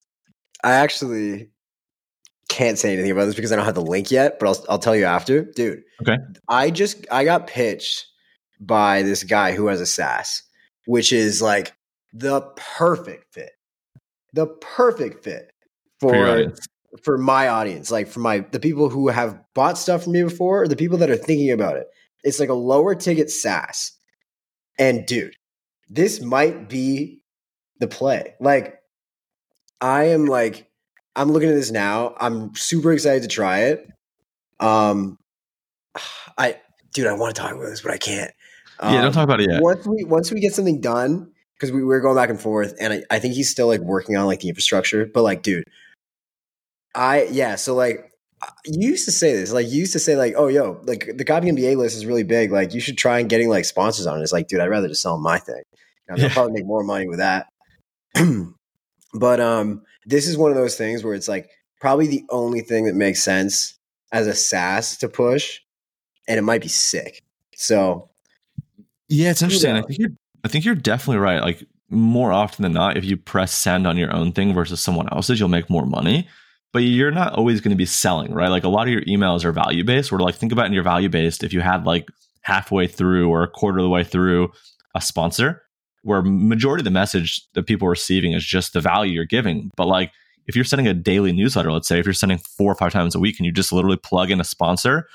I 0.64 0.73
actually 0.73 1.50
can't 2.49 2.79
say 2.79 2.93
anything 2.93 3.11
about 3.11 3.26
this 3.26 3.35
because 3.35 3.53
I 3.53 3.57
don't 3.57 3.65
have 3.65 3.75
the 3.75 3.83
link 3.83 4.11
yet, 4.11 4.38
but 4.38 4.49
I'll 4.49 4.65
I'll 4.71 4.79
tell 4.79 4.97
you 4.97 5.05
after, 5.05 5.45
dude. 5.45 5.83
Okay. 6.03 6.17
I 6.49 6.71
just 6.71 7.07
I 7.11 7.25
got 7.25 7.47
pitched 7.47 8.07
by 8.61 9.03
this 9.03 9.25
guy 9.25 9.53
who 9.53 9.67
has 9.67 9.81
a 9.81 9.87
SaaS, 9.87 10.43
which 10.87 11.12
is 11.12 11.43
like 11.43 11.75
the 12.12 12.43
perfect 12.57 13.33
fit, 13.33 13.53
the 14.33 14.47
perfect 14.47 15.25
fit 15.25 15.53
for 16.00 16.50
for, 16.91 16.99
for 17.03 17.19
my 17.19 17.49
audience, 17.49 17.91
like 17.91 18.09
for 18.09 18.21
my 18.21 18.41
the 18.53 18.61
people 18.61 18.88
who 18.88 19.09
have 19.09 19.38
bought 19.55 19.79
stuff 19.79 20.05
from 20.05 20.12
me 20.12 20.23
before, 20.23 20.62
or 20.62 20.69
the 20.69 20.76
people 20.76 20.99
that 20.99 21.11
are 21.11 21.17
thinking 21.17 21.50
about 21.50 21.76
it. 21.76 21.87
It's 22.25 22.41
like 22.41 22.49
a 22.49 22.55
lower 22.55 22.95
ticket 22.95 23.31
SaaS, 23.31 23.93
and 24.79 25.07
dude, 25.07 25.37
this 25.88 26.21
might 26.21 26.69
be 26.69 27.23
the 27.79 27.87
play. 27.87 28.35
Like, 28.41 28.79
I 29.81 30.05
am 30.05 30.26
like 30.26 30.71
I'm 31.16 31.32
looking 31.32 31.49
at 31.49 31.54
this 31.54 31.70
now. 31.70 32.14
I'm 32.20 32.54
super 32.54 32.92
excited 32.92 33.23
to 33.23 33.28
try 33.28 33.61
it. 33.64 33.90
Um, 34.61 35.18
I, 36.38 36.61
dude, 36.92 37.06
I 37.06 37.14
want 37.14 37.35
to 37.35 37.40
talk 37.40 37.52
about 37.52 37.64
this, 37.64 37.80
but 37.80 37.92
I 37.92 37.99
can't. 37.99 38.30
Um, 38.78 38.92
yeah, 38.92 39.00
don't 39.00 39.12
talk 39.12 39.25
about 39.25 39.40
it 39.40 39.50
yet. 39.50 39.62
Once 39.62 39.87
we 39.87 40.04
once 40.04 40.30
we 40.30 40.38
get 40.38 40.54
something 40.54 40.82
done, 40.82 41.32
because 41.54 41.73
we, 41.73 41.82
we 41.82 41.94
are 41.94 42.00
going 42.00 42.16
back 42.16 42.28
and 42.28 42.38
forth, 42.38 42.75
and 42.78 42.92
I, 42.92 43.02
I 43.11 43.18
think 43.18 43.35
he's 43.35 43.50
still 43.50 43.66
like 43.66 43.80
working 43.80 44.16
on 44.16 44.26
like 44.26 44.40
the 44.40 44.49
infrastructure. 44.49 45.06
But 45.06 45.23
like, 45.23 45.42
dude, 45.42 45.64
I 46.94 47.25
yeah. 47.30 47.54
So 47.54 47.75
like, 47.75 48.12
you 48.66 48.90
used 48.90 49.06
to 49.06 49.12
say 49.12 49.32
this, 49.32 49.50
like 49.50 49.66
you 49.68 49.78
used 49.78 49.94
to 49.94 49.99
say 49.99 50.16
like, 50.16 50.35
oh 50.37 50.49
yo, 50.49 50.80
like 50.85 51.16
the 51.16 51.25
copy 51.25 51.50
MBA 51.50 51.78
list 51.78 51.96
is 51.96 52.04
really 52.04 52.23
big. 52.23 52.52
Like 52.52 52.75
you 52.75 52.80
should 52.80 52.99
try 52.99 53.18
and 53.18 53.30
getting 53.30 53.49
like 53.49 53.64
sponsors 53.64 54.06
on 54.06 54.18
it. 54.18 54.23
It's 54.23 54.32
like, 54.32 54.49
dude, 54.49 54.61
I'd 54.61 54.68
rather 54.68 54.88
just 54.88 55.00
sell 55.00 55.18
my 55.18 55.38
thing. 55.38 55.62
I'll 56.11 56.18
yeah. 56.18 56.32
probably 56.32 56.52
make 56.52 56.66
more 56.66 56.85
money 56.85 57.08
with 57.08 57.18
that. 57.18 57.46
but 59.14 59.40
um, 59.40 59.82
this 60.06 60.26
is 60.26 60.38
one 60.38 60.50
of 60.50 60.56
those 60.56 60.76
things 60.76 61.04
where 61.04 61.14
it's 61.14 61.28
like 61.28 61.50
probably 61.80 62.06
the 62.06 62.25
only 62.30 62.60
thing 62.60 62.86
that 62.86 62.94
makes 62.94 63.22
sense 63.22 63.78
as 64.12 64.26
a 64.26 64.34
SaaS 64.34 64.96
to 64.98 65.08
push, 65.08 65.58
and 66.28 66.38
it 66.38 66.42
might 66.42 66.62
be 66.62 66.68
sick. 66.68 67.22
So 67.56 68.08
Yeah, 69.08 69.30
it's 69.30 69.42
interesting. 69.42 69.75
I 69.75 69.82
think 69.82 69.98
you're 69.98 70.10
I 70.44 70.48
think 70.48 70.64
you're 70.64 70.75
definitely 70.75 71.18
right. 71.18 71.42
Like 71.42 71.66
more 71.90 72.32
often 72.32 72.62
than 72.62 72.72
not, 72.72 72.96
if 72.96 73.04
you 73.04 73.16
press 73.16 73.52
send 73.52 73.86
on 73.86 73.96
your 73.96 74.14
own 74.14 74.32
thing 74.32 74.54
versus 74.54 74.80
someone 74.80 75.08
else's, 75.12 75.38
you'll 75.38 75.48
make 75.48 75.68
more 75.68 75.86
money. 75.86 76.28
But 76.72 76.80
you're 76.80 77.10
not 77.10 77.32
always 77.34 77.60
going 77.60 77.70
to 77.70 77.76
be 77.76 77.86
selling, 77.86 78.32
right? 78.32 78.48
Like 78.48 78.64
a 78.64 78.68
lot 78.68 78.86
of 78.86 78.92
your 78.92 79.02
emails 79.02 79.44
are 79.44 79.52
value 79.52 79.84
based. 79.84 80.12
Where 80.12 80.20
like 80.20 80.34
think 80.34 80.52
about 80.52 80.66
in 80.66 80.72
your 80.72 80.82
value 80.82 81.08
based, 81.08 81.42
if 81.42 81.52
you 81.52 81.60
had 81.60 81.84
like 81.84 82.08
halfway 82.42 82.86
through 82.86 83.28
or 83.28 83.42
a 83.42 83.48
quarter 83.48 83.78
of 83.78 83.84
the 83.84 83.88
way 83.88 84.04
through 84.04 84.52
a 84.94 85.00
sponsor, 85.00 85.65
where 86.06 86.22
majority 86.22 86.82
of 86.82 86.84
the 86.84 86.90
message 86.92 87.42
that 87.54 87.66
people 87.66 87.88
are 87.88 87.90
receiving 87.90 88.32
is 88.32 88.44
just 88.44 88.72
the 88.72 88.80
value 88.80 89.12
you're 89.12 89.25
giving. 89.25 89.72
But 89.76 89.88
like 89.88 90.12
if 90.46 90.54
you're 90.54 90.64
sending 90.64 90.86
a 90.86 90.94
daily 90.94 91.32
newsletter, 91.32 91.72
let's 91.72 91.88
say 91.88 91.98
if 91.98 92.06
you're 92.06 92.14
sending 92.14 92.38
four 92.38 92.70
or 92.70 92.76
five 92.76 92.92
times 92.92 93.16
a 93.16 93.18
week 93.18 93.40
and 93.40 93.44
you 93.44 93.50
just 93.50 93.72
literally 93.72 93.96
plug 93.96 94.30
in 94.30 94.40
a 94.40 94.44
sponsor, 94.44 95.08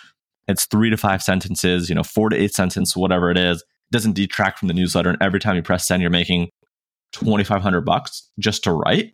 it's 0.49 0.65
three 0.65 0.89
to 0.89 0.97
five 0.97 1.23
sentences, 1.23 1.87
you 1.87 1.95
know, 1.95 2.03
four 2.03 2.29
to 2.29 2.35
eight 2.35 2.53
sentences, 2.53 2.97
whatever 2.97 3.31
it 3.31 3.37
is, 3.37 3.61
it 3.61 3.91
doesn't 3.91 4.13
detract 4.13 4.59
from 4.59 4.67
the 4.67 4.73
newsletter. 4.73 5.09
And 5.09 5.21
every 5.21 5.39
time 5.39 5.55
you 5.55 5.61
press 5.61 5.87
send, 5.87 6.01
you're 6.01 6.11
making 6.11 6.49
2,500 7.13 7.81
bucks 7.81 8.29
just 8.37 8.61
to 8.65 8.73
write. 8.73 9.13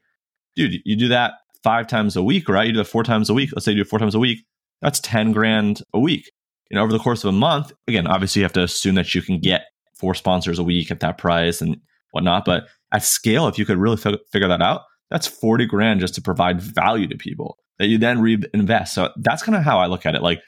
Dude, 0.56 0.82
you 0.84 0.96
do 0.96 1.10
that 1.10 1.34
five 1.64 1.86
times 1.86 2.16
a 2.16 2.24
week, 2.24 2.50
right? 2.50 2.66
You 2.66 2.74
do 2.74 2.82
it 2.82 2.88
four 2.88 3.04
times 3.04 3.30
a 3.30 3.36
week. 3.36 3.52
Let's 3.54 3.66
say 3.66 3.72
you 3.74 3.78
do 3.78 3.82
it 3.82 3.90
four 3.90 4.00
times 4.00 4.16
a 4.16 4.20
week. 4.20 4.40
That's 4.82 5.00
10 5.02 5.32
grand 5.32 5.84
a 5.94 6.00
week. 6.00 6.32
You 6.72 6.76
know, 6.76 6.84
over 6.84 6.92
the 6.92 7.00
course 7.00 7.24
of 7.24 7.30
a 7.30 7.38
month, 7.38 7.72
again, 7.88 8.08
obviously 8.08 8.40
you 8.40 8.46
have 8.46 8.54
to 8.54 8.64
assume 8.64 8.96
that 8.96 9.14
you 9.14 9.22
can 9.22 9.40
get 9.40 9.66
four 10.00 10.14
sponsors 10.14 10.60
a 10.60 10.64
week 10.64 10.92
at 10.92 11.00
that 11.02 11.18
price 11.18 11.62
and 11.62 11.78
whatnot. 12.12 12.46
But 12.46 12.68
at 12.92 13.04
scale, 13.04 13.48
if 13.48 13.58
you 13.58 13.66
could 13.66 13.78
really 13.78 14.00
f- 14.04 14.20
figure 14.32 14.48
that 14.48 14.62
out, 14.62 14.82
that's 15.10 15.28
40 15.28 15.66
grand 15.66 16.00
just 16.00 16.16
to 16.16 16.22
provide 16.22 16.62
value 16.62 17.08
to 17.08 17.18
people 17.18 17.58
that 17.80 17.88
you 17.88 17.98
then 17.98 18.22
reinvest. 18.22 18.94
So 18.94 19.12
that's 19.18 19.44
kind 19.44 19.56
of 19.56 19.64
how 19.64 19.80
I 19.80 19.88
look 19.88 20.06
at 20.06 20.16
it. 20.16 20.22
Like 20.22 20.42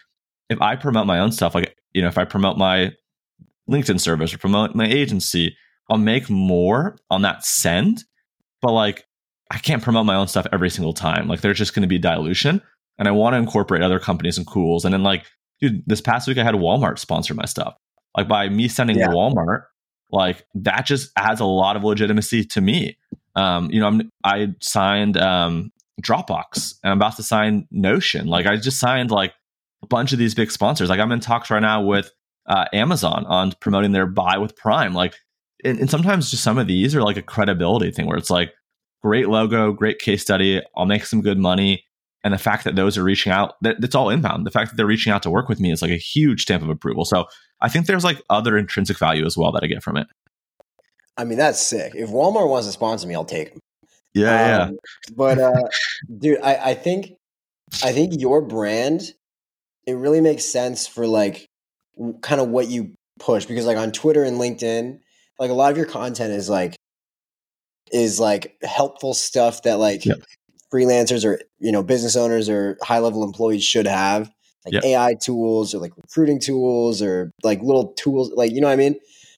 if 0.50 0.62
I 0.62 0.76
promote 0.76 1.08
my 1.08 1.20
own 1.20 1.32
stuff, 1.32 1.56
like, 1.56 1.76
you 1.94 2.02
know, 2.02 2.08
if 2.08 2.18
I 2.18 2.26
promote 2.26 2.58
my 2.58 2.92
LinkedIn 3.70 4.00
service 4.00 4.34
or 4.34 4.38
promote 4.38 4.76
my 4.76 4.88
agency, 4.88 5.56
I'll 5.90 5.98
make 5.98 6.30
more 6.30 6.98
on 7.10 7.22
that 7.22 7.46
send. 7.46 8.04
But 8.62 8.74
like, 8.74 9.06
I 9.52 9.58
can't 9.58 9.82
promote 9.82 10.06
my 10.06 10.16
own 10.16 10.28
stuff 10.28 10.46
every 10.52 10.70
single 10.70 10.94
time. 10.94 11.28
Like, 11.28 11.42
there's 11.42 11.58
just 11.58 11.74
going 11.74 11.82
to 11.82 11.88
be 11.88 11.98
dilution. 11.98 12.62
And 13.00 13.08
I 13.08 13.12
want 13.12 13.34
to 13.34 13.38
incorporate 13.38 13.82
other 13.82 14.00
companies 14.00 14.38
and 14.38 14.46
cools. 14.46 14.86
And 14.86 14.94
then, 14.94 15.02
like, 15.02 15.26
dude, 15.60 15.84
this 15.88 16.02
past 16.02 16.28
week 16.28 16.38
I 16.38 16.44
had 16.44 16.56
Walmart 16.56 17.00
sponsor 17.00 17.34
my 17.34 17.46
stuff. 17.46 17.76
Like, 18.18 18.28
by 18.28 18.50
me 18.50 18.68
sending 18.68 18.98
yeah. 18.98 19.08
Walmart, 19.08 19.64
like, 20.12 20.46
that 20.56 20.86
just 20.86 21.12
adds 21.16 21.40
a 21.40 21.46
lot 21.46 21.76
of 21.76 21.84
legitimacy 21.84 22.46
to 22.46 22.62
me. 22.62 22.98
Um, 23.36 23.70
you 23.72 23.80
know, 23.80 23.88
I'm, 23.88 24.12
I 24.24 24.48
signed 24.62 25.18
um, 25.18 25.72
Dropbox 26.02 26.76
and 26.84 26.92
I'm 26.92 26.98
about 26.98 27.16
to 27.18 27.24
sign 27.24 27.68
Notion. 27.72 28.28
Like, 28.28 28.46
I 28.46 28.58
just 28.58 28.80
signed 28.80 29.12
like 29.12 29.34
a 29.84 29.88
bunch 29.88 30.12
of 30.14 30.20
these 30.20 30.36
big 30.36 30.52
sponsors. 30.52 30.90
Like, 30.90 31.00
I'm 31.00 31.12
in 31.12 31.20
talks 31.20 31.50
right 31.50 31.62
now 31.62 31.82
with 31.82 32.12
uh, 32.48 32.66
Amazon 32.74 33.26
on 33.28 33.54
promoting 33.62 33.92
their 33.92 34.08
buy 34.08 34.38
with 34.38 34.56
Prime. 34.56 34.94
Like, 34.94 35.16
and, 35.64 35.78
and 35.80 35.90
sometimes 35.90 36.32
just 36.32 36.44
some 36.44 36.58
of 36.58 36.68
these 36.68 36.96
are 36.96 37.04
like 37.04 37.18
a 37.18 37.22
credibility 37.22 37.92
thing 37.92 38.08
where 38.08 38.18
it's 38.18 38.32
like, 38.32 38.54
great 39.02 39.30
logo, 39.30 39.72
great 39.72 40.00
case 40.00 40.22
study. 40.22 40.62
I'll 40.76 40.86
make 40.86 41.06
some 41.06 41.22
good 41.22 41.38
money. 41.38 41.86
And 42.24 42.34
the 42.34 42.38
fact 42.38 42.66
that 42.66 42.76
those 42.76 42.98
are 42.98 43.04
reaching 43.04 43.32
out, 43.32 43.54
that, 43.62 43.80
that's 43.80 43.96
all 43.96 44.10
inbound. 44.10 44.46
The 44.46 44.52
fact 44.52 44.72
that 44.72 44.76
they're 44.76 44.86
reaching 44.86 45.14
out 45.14 45.24
to 45.24 45.30
work 45.30 45.48
with 45.48 45.62
me 45.62 45.72
is 45.72 45.82
like 45.82 45.92
a 45.92 45.98
huge 45.98 46.42
stamp 46.42 46.64
of 46.64 46.70
approval. 46.70 47.06
So 47.06 47.26
I 47.62 47.70
think 47.70 47.86
there's 47.86 48.04
like 48.04 48.22
other 48.30 48.58
intrinsic 48.58 48.98
value 48.98 49.26
as 49.26 49.38
well 49.38 49.52
that 49.52 49.64
I 49.64 49.68
get 49.68 49.84
from 49.84 49.98
it. 49.98 50.08
I 51.18 51.26
mean, 51.26 51.38
that's 51.38 51.62
sick. 51.62 51.94
If 51.96 52.10
Walmart 52.10 52.50
wants 52.50 52.68
to 52.68 52.72
sponsor 52.74 53.08
me, 53.08 53.16
I'll 53.16 53.26
take 53.26 53.52
them. 53.52 53.60
Yeah, 54.14 54.64
um, 54.64 54.72
yeah. 54.72 55.16
But 55.16 55.40
uh, 55.40 55.64
dude, 56.18 56.40
I, 56.42 56.72
I 56.72 56.74
think 56.74 57.12
I 57.84 57.92
think 57.92 58.20
your 58.20 58.42
brand 58.42 59.14
it 59.86 59.94
really 59.94 60.22
makes 60.22 60.46
sense 60.46 60.88
for 60.88 61.08
like 61.08 61.48
kind 62.22 62.40
of 62.40 62.50
what 62.50 62.68
you 62.68 62.94
push 63.20 63.46
because 63.46 63.66
like 63.66 63.78
on 63.78 63.92
Twitter 63.92 64.24
and 64.24 64.38
LinkedIn, 64.38 65.00
like 65.40 65.50
a 65.50 65.54
lot 65.54 65.72
of 65.72 65.78
your 65.78 65.86
content 65.86 66.32
is 66.32 66.50
like 66.50 66.76
is 67.92 68.20
like 68.20 68.56
helpful 68.62 69.14
stuff 69.14 69.64
that 69.64 69.80
like 69.80 70.06
yep. 70.06 70.20
freelancers 70.72 71.26
or 71.26 71.42
you 71.60 71.72
know 71.72 71.84
business 71.84 72.16
owners 72.16 72.50
or 72.50 72.78
high 72.82 73.00
level 73.00 73.24
employees 73.24 73.64
should 73.64 73.88
have 73.88 74.32
like 74.66 74.74
yep. 74.74 74.84
AI 74.84 75.16
tools 75.22 75.74
or 75.74 75.80
like 75.80 75.96
recruiting 75.98 76.40
tools 76.40 77.02
or 77.02 77.32
like 77.44 77.62
little 77.62 77.94
tools 77.94 78.32
like 78.36 78.52
you 78.52 78.62
know 78.62 78.68
what 78.68 78.74
I 78.74 78.78
mean? 78.78 78.96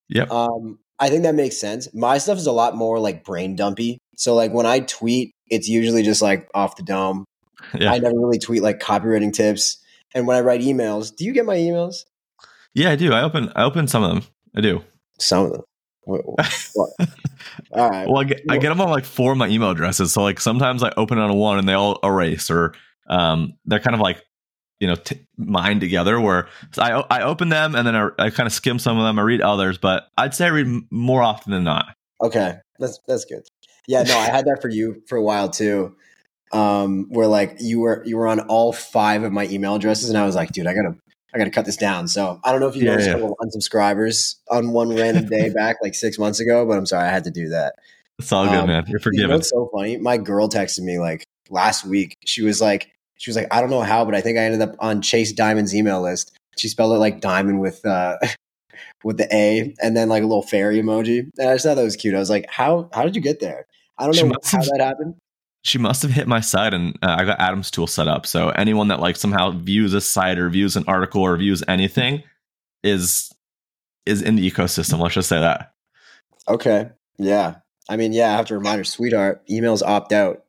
Yeah. 0.10 0.26
Um 0.30 0.80
I 1.00 1.10
think 1.10 1.24
that 1.24 1.36
makes 1.36 1.58
sense. 1.58 1.88
My 1.94 2.18
stuff 2.18 2.38
is 2.38 2.48
a 2.48 2.52
lot 2.52 2.76
more 2.76 3.00
like 3.00 3.24
brain 3.24 3.56
dumpy. 3.56 4.00
So 4.16 4.36
like 4.36 4.54
when 4.54 4.66
I 4.66 4.82
tweet, 4.82 5.34
it's 5.48 5.68
usually 5.68 6.04
just 6.04 6.22
like 6.22 6.48
off 6.54 6.76
the 6.76 6.84
dome. 6.84 7.26
Yeah. 7.78 7.94
I 7.94 8.00
never 8.00 8.20
really 8.20 8.40
tweet 8.40 8.64
like 8.64 8.80
copywriting 8.80 9.32
tips. 9.32 9.78
And 10.14 10.28
when 10.28 10.36
I 10.36 10.42
write 10.42 10.62
emails, 10.62 11.16
do 11.16 11.24
you 11.24 11.32
get 11.32 11.46
my 11.46 11.56
emails? 11.56 12.04
Yeah, 12.74 12.90
I 12.90 12.96
do. 12.96 13.14
I 13.14 13.22
open 13.22 13.52
I 13.56 13.64
open 13.64 13.88
some 13.88 14.04
of 14.04 14.10
them. 14.10 14.24
I 14.56 14.62
do. 14.62 14.84
Some 15.20 15.46
of 15.46 15.52
them. 15.54 15.62
All 16.08 17.90
right. 17.90 18.08
Well, 18.08 18.18
I 18.18 18.24
get, 18.24 18.42
I 18.50 18.58
get 18.58 18.70
them 18.70 18.82
on 18.82 18.90
like 18.90 19.06
four 19.06 19.32
of 19.32 19.38
my 19.38 19.48
email 19.48 19.70
addresses. 19.70 20.14
So 20.14 20.24
like 20.24 20.40
sometimes 20.40 20.84
I 20.84 20.92
open 20.98 21.18
on 21.18 21.34
one 21.36 21.60
and 21.60 21.68
they 21.68 21.74
all 21.74 22.00
erase, 22.04 22.50
or 22.50 22.74
um, 23.08 23.54
they're 23.66 23.80
kind 23.80 23.94
of 23.94 24.02
like 24.02 24.24
you 24.82 24.88
know 24.88 24.96
t- 24.96 25.26
mine 25.38 25.80
together. 25.80 26.20
Where 26.20 26.50
so 26.72 26.82
I 26.82 27.20
I 27.20 27.22
open 27.22 27.48
them 27.48 27.76
and 27.76 27.88
then 27.88 27.96
I, 27.96 28.10
I 28.20 28.30
kind 28.32 28.48
of 28.48 28.52
skim 28.52 28.80
some 28.80 28.98
of 28.98 29.06
them. 29.06 29.18
I 29.18 29.22
read 29.22 29.42
others, 29.42 29.78
but 29.78 30.08
I'd 30.18 30.34
say 30.34 30.48
I 30.48 30.50
read 30.50 30.68
more 30.90 31.22
often 31.22 31.54
than 31.54 31.64
not. 31.64 31.96
Okay, 32.22 32.56
that's 32.80 33.00
that's 33.08 33.24
good. 33.24 33.44
Yeah, 33.88 34.04
no, 34.04 34.18
I 34.18 34.26
had 34.26 34.46
that 34.46 34.62
for 34.62 34.70
you 34.70 35.02
for 35.08 35.18
a 35.18 35.24
while 35.24 35.50
too. 35.50 35.96
Um, 36.52 37.08
where 37.10 37.28
like 37.28 37.58
you 37.62 37.80
were 37.80 38.04
you 38.06 38.18
were 38.18 38.28
on 38.28 38.42
all 38.42 38.74
five 38.74 39.24
of 39.24 39.32
my 39.32 39.46
email 39.48 39.76
addresses, 39.76 40.10
and 40.10 40.18
I 40.18 40.26
was 40.26 40.36
like, 40.36 40.52
dude, 40.52 40.68
I 40.68 40.74
gotta 40.74 40.96
I 41.34 41.38
got 41.38 41.46
to 41.46 41.52
cut 41.52 41.66
this 41.66 41.78
down. 41.78 42.08
So 42.08 42.40
I 42.44 42.52
don't 42.52 42.60
know 42.60 42.68
if 42.68 42.76
you 42.76 42.84
yeah, 42.84 42.92
noticed 42.92 43.10
yeah. 43.10 43.30
unsubscribers 43.42 44.36
on 44.50 44.72
one 44.72 44.94
random 44.94 45.28
day 45.28 45.50
back 45.56 45.78
like 45.82 45.96
six 45.96 46.20
months 46.20 46.40
ago, 46.40 46.66
but 46.66 46.78
I'm 46.78 46.86
sorry 46.86 47.08
I 47.08 47.12
had 47.12 47.24
to 47.24 47.32
do 47.32 47.50
that. 47.50 47.76
It's 48.20 48.32
all 48.32 48.46
good, 48.46 48.54
um, 48.56 48.68
man. 48.68 48.84
You're 48.88 49.00
forgiven. 49.00 49.30
You 49.30 49.36
know 49.36 49.42
so 49.42 49.70
funny? 49.74 49.98
My 49.98 50.18
girl 50.18 50.50
texted 50.50 50.82
me 50.82 51.00
like 51.00 51.24
last 51.50 51.86
week. 51.86 52.16
She 52.26 52.42
was 52.42 52.62
like, 52.62 52.92
she 53.22 53.30
was 53.30 53.38
like, 53.38 53.48
I 53.52 53.62
don't 53.62 53.70
know 53.70 53.82
how, 53.82 54.04
but 54.04 54.16
I 54.16 54.22
think 54.22 54.38
I 54.38 54.42
ended 54.42 54.62
up 54.62 54.76
on 54.80 55.02
Chase 55.02 55.32
Dimond's 55.32 55.76
email 55.76 56.02
list. 56.02 56.32
She 56.58 56.68
spelled 56.68 56.94
it 56.94 57.00
like 57.00 57.22
diamond 57.22 57.62
with 57.62 57.86
uh 57.86 58.18
with 59.04 59.18
the 59.18 59.34
A 59.34 59.74
and 59.82 59.96
then 59.96 60.10
like 60.10 60.24
a 60.24 60.28
little 60.28 60.44
fairy 60.44 60.82
emoji. 60.82 61.30
And 61.38 61.50
I 61.50 61.54
just 61.54 61.66
thought 61.66 61.76
that 61.76 61.84
was 61.84 61.96
cute. 61.96 62.16
I 62.16 62.20
was 62.20 62.30
like, 62.30 62.48
how 62.50 62.90
how 62.94 63.04
did 63.04 63.16
you 63.16 63.22
get 63.22 63.40
there? 63.40 63.68
I 63.98 64.06
don't 64.06 64.30
know 64.30 64.36
how 64.44 64.60
that 64.60 64.80
happened 64.80 65.16
she 65.64 65.78
must 65.78 66.02
have 66.02 66.12
hit 66.12 66.28
my 66.28 66.40
site 66.40 66.74
and 66.74 66.98
uh, 67.04 67.16
I 67.20 67.26
got 67.26 67.40
Adam's 67.40 67.70
tool 67.70 67.88
set 67.88 68.08
up. 68.08 68.26
So 68.26 68.50
anyone 68.50 68.88
that 68.88 69.00
like 69.00 69.16
somehow 69.16 69.52
views 69.52 69.94
a 69.94 70.02
site 70.02 70.40
or 70.40 70.50
views 70.50 70.76
an 70.76 70.86
article 70.88 71.22
or 71.22 71.38
views 71.38 71.64
anything 71.68 72.24
is 72.84 73.32
is 74.06 74.22
in 74.22 74.36
the 74.36 74.50
ecosystem. 74.50 75.00
Let's 75.00 75.14
just 75.14 75.30
say 75.30 75.40
that. 75.40 75.74
Okay. 76.48 76.90
Yeah. 77.18 77.58
I 77.88 77.98
mean, 77.98 78.14
yeah, 78.14 78.34
I 78.34 78.38
have 78.38 78.48
to 78.48 78.56
remind 78.56 78.80
her, 78.80 78.84
sweetheart, 78.84 79.44
emails 79.48 79.84
opt 79.84 80.12
out. 80.12 80.46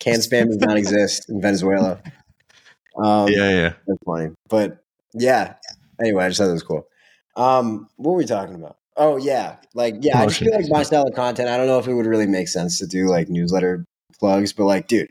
Can 0.00 0.16
spam 0.16 0.48
does 0.48 0.58
not 0.58 0.76
exist 0.76 1.28
in 1.30 1.40
Venezuela. 1.40 2.00
Um, 2.96 3.28
yeah, 3.28 3.50
yeah. 3.50 3.72
That's 3.86 4.02
funny. 4.04 4.34
But 4.48 4.78
yeah. 5.12 5.54
Anyway, 6.00 6.24
I 6.24 6.28
just 6.28 6.38
thought 6.38 6.46
that 6.46 6.52
was 6.52 6.62
cool. 6.62 6.86
Um, 7.36 7.88
what 7.96 8.12
were 8.12 8.18
we 8.18 8.24
talking 8.26 8.54
about? 8.54 8.76
Oh 8.96 9.16
yeah. 9.16 9.56
Like, 9.74 9.96
yeah, 10.00 10.20
I 10.20 10.26
just 10.26 10.40
feel 10.40 10.54
like 10.54 10.66
my 10.68 10.82
style 10.82 11.06
of 11.06 11.14
content, 11.14 11.48
I 11.48 11.56
don't 11.56 11.66
know 11.66 11.78
if 11.78 11.86
it 11.86 11.94
would 11.94 12.06
really 12.06 12.26
make 12.26 12.48
sense 12.48 12.78
to 12.78 12.86
do 12.86 13.08
like 13.08 13.28
newsletter 13.28 13.84
plugs, 14.18 14.52
but 14.52 14.64
like, 14.64 14.88
dude, 14.88 15.08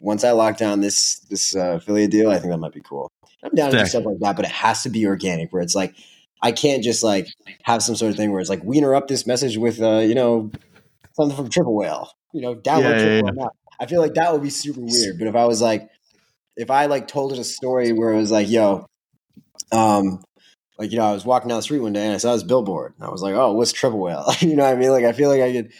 once 0.00 0.24
I 0.24 0.32
lock 0.32 0.58
down 0.58 0.80
this 0.80 1.20
this 1.30 1.56
uh, 1.56 1.76
affiliate 1.76 2.10
deal, 2.10 2.30
I 2.30 2.38
think 2.38 2.50
that 2.50 2.58
might 2.58 2.74
be 2.74 2.82
cool. 2.82 3.10
I'm 3.42 3.54
down 3.54 3.70
to 3.70 3.78
do 3.78 3.86
stuff 3.86 4.04
like 4.04 4.18
that, 4.20 4.36
but 4.36 4.44
it 4.44 4.50
has 4.50 4.82
to 4.82 4.90
be 4.90 5.06
organic, 5.06 5.52
where 5.52 5.62
it's 5.62 5.74
like 5.74 5.94
I 6.42 6.52
can't 6.52 6.82
just 6.82 7.02
like 7.02 7.28
have 7.62 7.82
some 7.82 7.96
sort 7.96 8.10
of 8.10 8.16
thing 8.16 8.30
where 8.30 8.40
it's 8.40 8.50
like 8.50 8.62
we 8.62 8.78
interrupt 8.78 9.08
this 9.08 9.26
message 9.26 9.56
with 9.56 9.80
uh, 9.80 9.98
you 9.98 10.14
know 10.14 10.50
something 11.14 11.36
from 11.36 11.48
Triple 11.48 11.74
Whale, 11.74 12.10
you 12.32 12.40
know, 12.40 12.54
download 12.54 12.82
yeah, 12.82 13.20
Triple 13.20 13.36
yeah, 13.36 13.44
yeah. 13.44 13.48
I 13.80 13.86
feel 13.86 14.00
like 14.00 14.14
that 14.14 14.32
would 14.32 14.42
be 14.42 14.50
super 14.50 14.80
weird. 14.80 15.18
But 15.18 15.28
if 15.28 15.36
I 15.36 15.44
was 15.44 15.62
like, 15.62 15.88
if 16.58 16.70
I 16.70 16.86
like 16.86 17.06
told 17.06 17.32
it 17.32 17.38
a 17.38 17.44
story 17.44 17.92
where 17.92 18.12
it 18.12 18.16
was 18.16 18.32
like, 18.32 18.50
yo, 18.50 18.84
um, 19.70 20.22
like 20.78 20.90
you 20.90 20.98
know, 20.98 21.06
I 21.06 21.12
was 21.12 21.24
walking 21.24 21.48
down 21.48 21.58
the 21.58 21.62
street 21.62 21.78
one 21.78 21.92
day 21.92 22.04
and 22.04 22.14
I 22.14 22.18
saw 22.18 22.34
this 22.34 22.42
billboard, 22.42 22.94
and 22.98 23.06
I 23.06 23.10
was 23.10 23.22
like, 23.22 23.34
oh, 23.34 23.52
what's 23.52 23.72
Triple 23.72 24.00
Whale? 24.00 24.26
you 24.40 24.56
know 24.56 24.64
what 24.64 24.74
I 24.74 24.76
mean? 24.76 24.90
Like 24.90 25.04
I 25.04 25.12
feel 25.12 25.30
like 25.30 25.40
I 25.40 25.52
could 25.52 25.72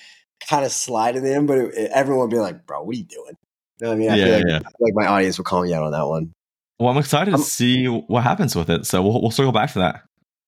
kind 0.49 0.65
of 0.65 0.71
slide 0.71 1.17
it 1.17 1.25
in, 1.25 1.47
but 1.47 1.59
it, 1.59 1.75
it, 1.75 1.91
everyone 1.93 2.23
would 2.23 2.31
be 2.31 2.39
like, 2.39 2.65
"Bro, 2.65 2.85
what 2.85 2.95
are 2.95 2.99
you 2.99 3.05
doing?" 3.05 3.37
You 3.81 3.87
know 3.87 3.89
what 3.89 3.95
I 3.95 3.99
mean? 3.99 4.11
I, 4.11 4.17
yeah, 4.17 4.25
feel 4.25 4.35
like, 4.35 4.45
yeah. 4.49 4.57
I 4.57 4.61
feel 4.61 4.73
like 4.81 4.95
my 4.95 5.07
audience 5.07 5.37
will 5.37 5.45
call 5.45 5.63
me 5.63 5.75
out 5.75 5.83
on 5.83 5.93
that 5.93 6.07
one. 6.07 6.33
Well, 6.79 6.91
I'm 6.91 6.99
excited 6.99 7.35
I'm, 7.35 7.41
to 7.41 7.47
see 7.47 7.87
what 7.87 8.23
happens 8.23 8.55
with 8.55 8.71
it. 8.71 8.87
So 8.87 9.03
we'll, 9.03 9.21
we'll 9.21 9.33
circle 9.33 9.51
back 9.51 9.73
to 9.73 9.81
that. 9.81 10.03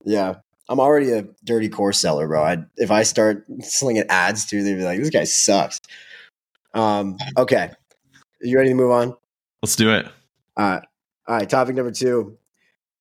Yeah, 0.05 0.37
I'm 0.69 0.79
already 0.79 1.11
a 1.11 1.27
dirty 1.45 1.69
course 1.69 1.99
seller, 1.99 2.29
bro. 2.29 2.43
I, 2.45 2.59
if 2.77 2.93
I 2.93 3.03
start 3.03 3.47
slinging 3.63 4.05
ads 4.09 4.47
to, 4.47 4.63
they'd 4.63 4.75
be 4.75 4.85
like, 4.85 5.01
"This 5.01 5.11
guy 5.11 5.25
sucks." 5.25 5.81
Um. 6.73 7.17
Okay, 7.37 7.71
you 8.41 8.57
ready 8.57 8.71
to 8.71 8.77
move 8.77 8.93
on? 8.93 9.17
Let's 9.63 9.77
do 9.77 9.93
it. 9.93 10.07
All 10.61 10.71
right. 10.71 10.83
All 11.27 11.37
right. 11.37 11.49
Topic 11.49 11.75
number 11.75 11.91
two: 11.93 12.37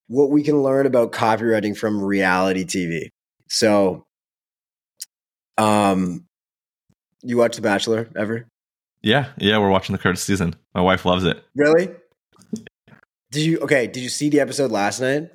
What 0.07 0.29
we 0.29 0.43
can 0.43 0.61
learn 0.63 0.85
about 0.85 1.11
copywriting 1.11 1.75
from 1.77 2.01
reality 2.01 2.63
TV. 2.63 3.09
So, 3.49 4.05
um, 5.57 6.25
you 7.21 7.37
watch 7.37 7.55
The 7.55 7.61
Bachelor 7.61 8.09
ever? 8.15 8.47
Yeah, 9.01 9.27
yeah, 9.37 9.57
we're 9.57 9.69
watching 9.69 9.93
the 9.93 9.99
current 9.99 10.19
season. 10.19 10.55
My 10.73 10.81
wife 10.81 11.05
loves 11.05 11.23
it. 11.23 11.43
Really? 11.55 11.89
Did 13.31 13.43
you 13.45 13.59
okay? 13.59 13.87
Did 13.87 14.01
you 14.03 14.09
see 14.09 14.29
the 14.29 14.39
episode 14.39 14.71
last 14.71 15.01
night? 15.01 15.29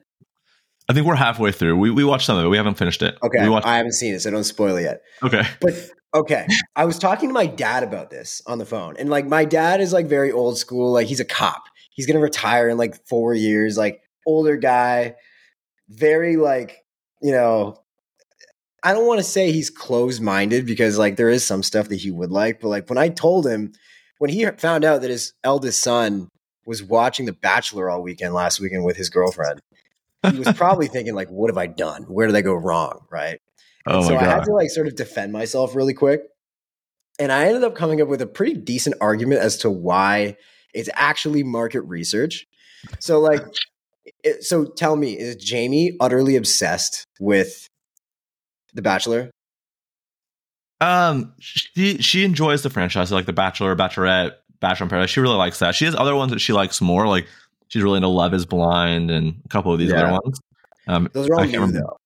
I 0.88 0.92
think 0.92 1.06
we're 1.06 1.14
halfway 1.14 1.52
through. 1.52 1.76
We 1.78 1.90
we 1.90 2.04
watched 2.04 2.26
some 2.26 2.36
of 2.38 2.44
it. 2.44 2.48
We 2.48 2.56
haven't 2.56 2.74
finished 2.74 3.02
it. 3.02 3.16
Okay, 3.22 3.48
watched- 3.48 3.66
I 3.66 3.76
haven't 3.76 3.92
seen 3.92 4.14
it, 4.14 4.20
so 4.20 4.30
don't 4.30 4.44
spoil 4.44 4.76
it 4.76 4.82
yet. 4.82 5.00
okay. 5.22 5.42
But 5.60 5.74
okay, 6.14 6.46
I 6.76 6.84
was 6.84 6.98
talking 6.98 7.28
to 7.28 7.32
my 7.32 7.46
dad 7.46 7.82
about 7.82 8.10
this 8.10 8.42
on 8.46 8.58
the 8.58 8.66
phone, 8.66 8.96
and 8.98 9.08
like 9.10 9.26
my 9.26 9.44
dad 9.44 9.80
is 9.80 9.92
like 9.92 10.06
very 10.06 10.32
old 10.32 10.58
school. 10.58 10.92
Like 10.92 11.06
he's 11.06 11.20
a 11.20 11.24
cop. 11.24 11.62
He's 11.94 12.06
gonna 12.06 12.20
retire 12.20 12.68
in 12.68 12.76
like 12.76 13.06
four 13.06 13.34
years. 13.34 13.78
Like 13.78 14.02
older 14.26 14.56
guy, 14.56 15.14
very 15.88 16.36
like 16.36 16.84
you 17.22 17.32
know. 17.32 17.80
I 18.86 18.92
don't 18.92 19.06
want 19.06 19.18
to 19.18 19.24
say 19.24 19.50
he's 19.50 19.70
closed 19.70 20.20
minded 20.20 20.66
because 20.66 20.98
like 20.98 21.16
there 21.16 21.30
is 21.30 21.42
some 21.46 21.62
stuff 21.62 21.88
that 21.88 21.96
he 21.96 22.10
would 22.10 22.30
like, 22.30 22.60
but 22.60 22.68
like 22.68 22.90
when 22.90 22.98
I 22.98 23.08
told 23.08 23.46
him 23.46 23.72
when 24.18 24.30
he 24.30 24.44
found 24.58 24.84
out 24.84 25.00
that 25.00 25.10
his 25.10 25.32
eldest 25.42 25.82
son 25.82 26.28
was 26.66 26.82
watching 26.82 27.24
The 27.24 27.32
Bachelor 27.32 27.88
all 27.88 28.02
weekend 28.02 28.34
last 28.34 28.60
weekend 28.60 28.84
with 28.84 28.96
his 28.96 29.08
girlfriend, 29.08 29.60
he 30.30 30.38
was 30.38 30.52
probably 30.52 30.86
thinking 30.88 31.14
like, 31.14 31.30
"What 31.30 31.48
have 31.48 31.56
I 31.56 31.66
done? 31.66 32.02
Where 32.04 32.26
did 32.26 32.36
I 32.36 32.42
go 32.42 32.54
wrong?" 32.54 33.06
Right? 33.10 33.40
Oh 33.86 34.02
so 34.02 34.14
my 34.14 34.20
I 34.20 34.24
had 34.24 34.44
to 34.44 34.52
like 34.52 34.70
sort 34.70 34.86
of 34.86 34.96
defend 34.96 35.32
myself 35.32 35.74
really 35.74 35.94
quick. 35.94 36.22
And 37.18 37.30
I 37.30 37.46
ended 37.46 37.64
up 37.64 37.74
coming 37.74 38.00
up 38.00 38.08
with 38.08 38.22
a 38.22 38.26
pretty 38.26 38.54
decent 38.54 38.96
argument 39.00 39.40
as 39.40 39.58
to 39.58 39.70
why 39.70 40.36
it's 40.74 40.90
actually 40.94 41.42
market 41.42 41.82
research. 41.82 42.46
So 42.98 43.20
like 43.20 43.42
it, 44.22 44.44
so 44.44 44.64
tell 44.64 44.96
me, 44.96 45.18
is 45.18 45.36
Jamie 45.36 45.96
utterly 46.00 46.36
obsessed 46.36 47.06
with 47.20 47.66
The 48.74 48.82
Bachelor? 48.82 49.30
Um, 50.80 51.32
she 51.38 51.98
she 51.98 52.24
enjoys 52.24 52.62
the 52.62 52.70
franchise, 52.70 53.10
like 53.12 53.26
The 53.26 53.32
Bachelor, 53.32 53.74
Bachelorette, 53.76 54.32
Bachelor 54.60 54.84
in 54.84 54.90
Paradise. 54.90 55.10
She 55.10 55.20
really 55.20 55.36
likes 55.36 55.58
that. 55.60 55.74
She 55.74 55.84
has 55.84 55.94
other 55.94 56.14
ones 56.14 56.32
that 56.32 56.40
she 56.40 56.52
likes 56.52 56.80
more. 56.80 57.06
Like 57.06 57.26
she's 57.68 57.82
really 57.82 57.96
into 57.96 58.08
Love 58.08 58.34
Is 58.34 58.44
Blind 58.44 59.10
and 59.10 59.40
a 59.44 59.48
couple 59.48 59.72
of 59.72 59.78
these 59.78 59.90
Yeah. 59.90 60.02
other 60.04 60.12
ones. 60.24 60.40
Um, 60.86 61.08
Those 61.12 61.30
are 61.30 61.34
all 61.36 61.44
new 61.46 61.66
though. 61.72 61.96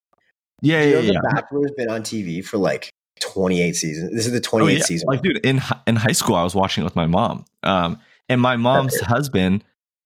Yeah, 0.62 0.82
you 0.82 0.90
yeah, 0.92 0.98
yeah. 1.00 1.12
The 1.12 1.30
Bachelor's 1.34 1.70
been 1.76 1.90
on 1.90 2.02
TV 2.02 2.44
for 2.44 2.58
like 2.58 2.90
28 3.20 3.74
seasons. 3.74 4.12
This 4.12 4.26
is 4.26 4.32
the 4.32 4.38
Oh, 4.38 4.58
28th 4.58 4.78
yeah. 4.78 4.84
season. 4.84 5.08
Like, 5.08 5.22
dude, 5.22 5.44
in 5.44 5.60
in 5.86 5.96
high 5.96 6.12
school, 6.12 6.36
I 6.36 6.44
was 6.44 6.54
watching 6.54 6.82
it 6.82 6.84
with 6.84 6.96
my 6.96 7.06
mom. 7.06 7.44
Um, 7.64 7.98
and 8.28 8.40
my 8.40 8.56
mom's 8.56 8.98
husband, 9.00 9.64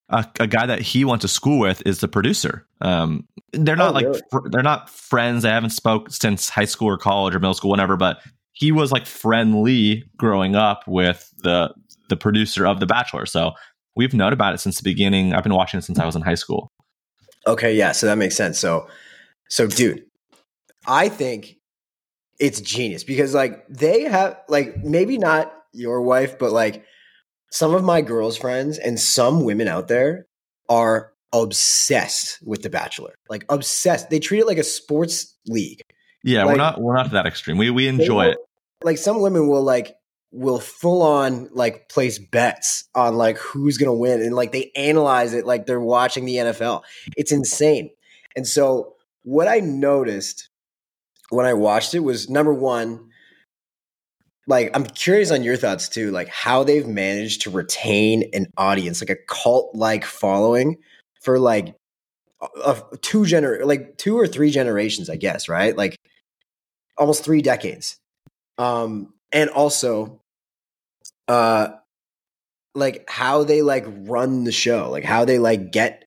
a, 0.09 0.25
a 0.41 0.47
guy 0.47 0.67
that 0.67 0.81
he 0.81 1.05
went 1.05 1.23
to 1.23 1.29
school 1.29 1.59
with, 1.59 1.83
is 1.87 2.01
the 2.01 2.09
producer. 2.09 2.67
Um, 2.81 3.27
they're 3.53 3.77
not 3.77 3.91
Oh, 3.91 3.95
like 3.95 4.07
really? 4.07 4.21
fr- 4.31 4.49
they're 4.51 4.63
not 4.63 4.91
friends. 4.91 5.43
They 5.43 5.49
haven't 5.51 5.71
spoke 5.71 6.11
since 6.11 6.49
high 6.49 6.65
school 6.65 6.89
or 6.89 6.99
college 6.99 7.35
or 7.35 7.39
middle 7.41 7.55
school, 7.55 7.71
whatever. 7.71 7.97
But 7.97 8.21
he 8.53 8.73
was 8.73 8.93
like 8.93 9.07
friendly 9.07 10.05
growing 10.17 10.55
up 10.55 10.85
with 10.87 11.33
the 11.39 11.73
the 12.09 12.17
producer 12.17 12.67
of 12.67 12.81
The 12.81 12.87
Bachelor. 12.87 13.25
So 13.27 13.53
we've 13.97 14.13
known 14.13 14.33
about 14.33 14.55
it 14.55 14.59
since 14.59 14.77
the 14.77 14.83
beginning. 14.83 15.35
I've 15.35 15.43
been 15.43 15.55
watching 15.55 15.79
it 15.79 15.83
since 15.83 15.99
I 15.99 16.05
was 16.05 16.15
in 16.17 16.23
high 16.23 16.35
school. 16.35 16.71
Okay, 17.47 17.75
yeah, 17.75 17.93
so 17.93 18.07
that 18.07 18.19
makes 18.19 18.37
sense. 18.37 18.59
So, 18.59 18.87
so 19.49 19.67
dude, 19.67 20.05
I 20.87 21.09
think 21.09 21.57
it's 22.39 22.61
genius 22.61 23.03
because 23.05 23.35
like 23.35 23.67
they 23.69 24.03
have 24.03 24.39
like 24.49 24.77
maybe 24.79 25.17
not 25.19 25.53
your 25.73 26.03
wife, 26.03 26.39
but 26.39 26.53
like 26.53 26.85
some 27.53 27.75
of 27.75 27.85
my 27.85 28.01
girls' 28.01 28.37
friends 28.37 28.79
and 28.79 28.99
some 28.99 29.45
women 29.45 29.69
out 29.69 29.87
there 29.87 30.27
are 30.69 31.13
obsessed 31.33 32.39
with 32.43 32.63
The 32.63 32.71
Bachelor. 32.71 33.15
Like 33.29 33.45
obsessed. 33.49 34.11
They 34.11 34.19
treat 34.21 34.41
it 34.41 34.47
like 34.47 34.59
a 34.59 34.65
sports 34.65 35.37
league. 35.47 35.81
Yeah, 36.25 36.45
Like- 36.45 36.53
we're 36.53 36.57
not 36.59 36.81
we're 36.81 36.97
not 36.97 37.11
that 37.13 37.27
extreme. 37.27 37.59
We 37.59 37.71
we 37.71 37.87
enjoy 37.89 38.25
will- 38.27 38.33
it. 38.33 38.39
Like 38.83 38.99
some 38.99 39.21
women 39.21 39.49
will 39.49 39.63
like 39.63 39.95
will 40.33 40.59
full 40.59 41.03
on 41.03 41.49
like 41.53 41.89
place 41.91 42.19
bets 42.19 42.89
on 42.95 43.17
like 43.17 43.37
who's 43.39 43.77
gonna 43.77 43.95
win 43.95 44.23
and 44.23 44.35
like 44.35 44.51
they 44.53 44.73
analyze 44.75 45.35
it 45.35 45.45
like 45.47 45.67
they're 45.67 45.79
watching 45.81 46.25
the 46.25 46.37
NFL. 46.37 46.83
It's 47.17 47.33
insane. 47.33 47.91
And 48.35 48.47
so 48.49 48.95
what 49.25 49.47
I 49.47 49.61
noticed 49.61 50.49
when 51.31 51.45
I 51.47 51.53
watched 51.55 51.95
it 51.95 52.01
was 52.01 52.29
number 52.31 52.53
one, 52.53 53.11
like 54.47 54.71
I'm 54.75 54.85
curious 54.85 55.31
on 55.31 55.43
your 55.43 55.57
thoughts 55.57 55.89
too, 55.89 56.11
like 56.11 56.29
how 56.29 56.65
they've 56.65 56.87
managed 56.87 57.43
to 57.43 57.51
retain 57.51 58.31
an 58.33 58.47
audience, 58.57 59.01
like 59.01 59.11
a 59.11 59.23
cult 59.29 59.75
like 59.75 60.05
following 60.05 60.79
for 61.21 61.39
like 61.39 61.77
a, 62.65 62.77
two 63.03 63.21
gener 63.21 63.65
like 63.65 63.97
two 63.99 64.19
or 64.19 64.27
three 64.27 64.51
generations, 64.51 65.09
I 65.09 65.17
guess, 65.17 65.49
right? 65.49 65.77
Like 65.77 65.97
almost 66.99 67.25
three 67.25 67.43
decades. 67.43 67.99
Um, 68.59 69.15
and 69.33 69.49
also 69.51 70.21
uh 71.29 71.69
like 72.75 73.09
how 73.09 73.45
they 73.45 73.63
like 73.63 73.85
run 73.87 74.45
the 74.45 74.53
show, 74.53 74.91
like 74.91 75.05
how 75.05 75.25
they 75.25 75.39
like 75.39 75.71
get, 75.71 76.05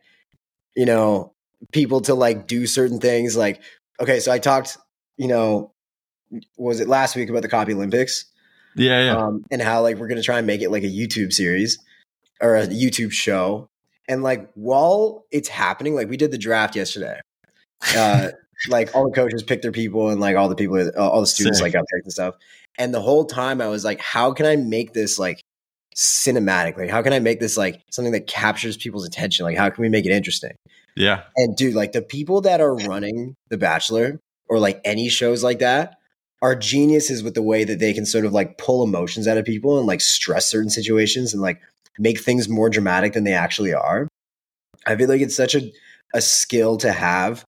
you 0.75 0.85
know, 0.85 1.33
people 1.71 2.01
to 2.01 2.15
like 2.15 2.47
do 2.47 2.65
certain 2.67 2.99
things. 2.99 3.37
Like, 3.37 3.61
okay, 3.99 4.19
so 4.19 4.31
I 4.31 4.39
talked, 4.39 4.77
you 5.17 5.27
know, 5.27 5.71
was 6.57 6.79
it 6.79 6.87
last 6.87 7.15
week 7.15 7.29
about 7.29 7.41
the 7.41 7.49
Copy 7.49 7.73
Olympics? 7.73 8.25
Yeah, 8.75 9.05
yeah. 9.05 9.17
um, 9.17 9.45
and 9.51 9.61
how 9.61 9.81
like 9.81 9.97
we're 9.97 10.07
gonna 10.07 10.21
try 10.21 10.37
and 10.37 10.47
make 10.47 10.61
it 10.61 10.69
like 10.69 10.83
a 10.83 10.87
YouTube 10.87 11.31
series 11.31 11.79
or 12.41 12.55
a 12.55 12.67
YouTube 12.67 13.11
show. 13.11 13.69
And 14.07 14.21
like 14.21 14.51
while 14.53 15.25
it's 15.31 15.49
happening, 15.49 15.95
like 15.95 16.09
we 16.09 16.17
did 16.17 16.31
the 16.31 16.37
draft 16.37 16.75
yesterday. 16.75 17.19
Uh, 17.95 18.29
like 18.69 18.95
all 18.95 19.05
the 19.05 19.13
coaches 19.13 19.43
picked 19.43 19.61
their 19.61 19.71
people, 19.71 20.09
and 20.09 20.19
like 20.19 20.35
all 20.35 20.49
the 20.49 20.55
people, 20.55 20.79
uh, 20.79 20.91
all 20.97 21.21
the 21.21 21.27
students 21.27 21.59
Sick. 21.59 21.65
like 21.65 21.73
got 21.73 21.83
picked 21.93 22.05
and 22.05 22.13
stuff. 22.13 22.35
And 22.79 22.93
the 22.93 23.01
whole 23.01 23.25
time 23.25 23.61
I 23.61 23.67
was 23.67 23.83
like, 23.83 23.99
how 23.99 24.33
can 24.33 24.45
I 24.45 24.55
make 24.55 24.93
this 24.93 25.19
like 25.19 25.43
cinematic? 25.95 26.77
Like, 26.77 26.89
how 26.89 27.01
can 27.01 27.13
I 27.13 27.19
make 27.19 27.39
this 27.39 27.57
like 27.57 27.83
something 27.91 28.13
that 28.13 28.27
captures 28.27 28.75
people's 28.75 29.05
attention? 29.05 29.45
Like, 29.45 29.57
how 29.57 29.69
can 29.69 29.81
we 29.81 29.89
make 29.89 30.05
it 30.05 30.11
interesting? 30.11 30.55
yeah. 30.95 31.23
And 31.35 31.55
dude, 31.55 31.75
like 31.75 31.91
the 31.91 32.01
people 32.01 32.41
that 32.41 32.61
are 32.61 32.75
running 32.75 33.35
The 33.49 33.57
Bachelor 33.57 34.19
or 34.47 34.59
like 34.59 34.81
any 34.83 35.09
shows 35.09 35.43
like 35.43 35.59
that 35.59 35.97
are 36.45 36.55
geniuses 36.55 37.23
with 37.23 37.33
the 37.33 37.41
way 37.41 37.63
that 37.63 37.79
they 37.79 37.91
can 37.91 38.05
sort 38.05 38.23
of 38.23 38.31
like 38.31 38.59
pull 38.59 38.83
emotions 38.83 39.27
out 39.27 39.35
of 39.35 39.45
people 39.45 39.79
and 39.79 39.87
like 39.87 39.99
stress 39.99 40.45
certain 40.45 40.69
situations 40.69 41.33
and 41.33 41.41
like 41.41 41.59
make 41.97 42.19
things 42.19 42.47
more 42.47 42.69
dramatic 42.69 43.13
than 43.13 43.23
they 43.23 43.33
actually 43.33 43.73
are. 43.73 44.07
I 44.85 44.95
feel 44.95 45.09
like 45.09 45.21
it's 45.21 45.35
such 45.35 45.55
a, 45.55 45.71
a 46.13 46.21
skill 46.21 46.77
to 46.77 46.91
have 46.91 47.43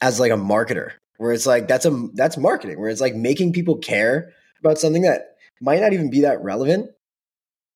as 0.00 0.20
like 0.20 0.30
a 0.30 0.36
marketer 0.36 0.92
where 1.16 1.32
it's 1.32 1.46
like 1.46 1.66
that's 1.66 1.84
a 1.84 2.08
that's 2.14 2.36
marketing 2.36 2.78
where 2.78 2.90
it's 2.90 3.00
like 3.00 3.16
making 3.16 3.52
people 3.52 3.76
care 3.76 4.32
about 4.60 4.78
something 4.78 5.02
that 5.02 5.34
might 5.60 5.80
not 5.80 5.92
even 5.92 6.08
be 6.08 6.20
that 6.20 6.40
relevant. 6.40 6.90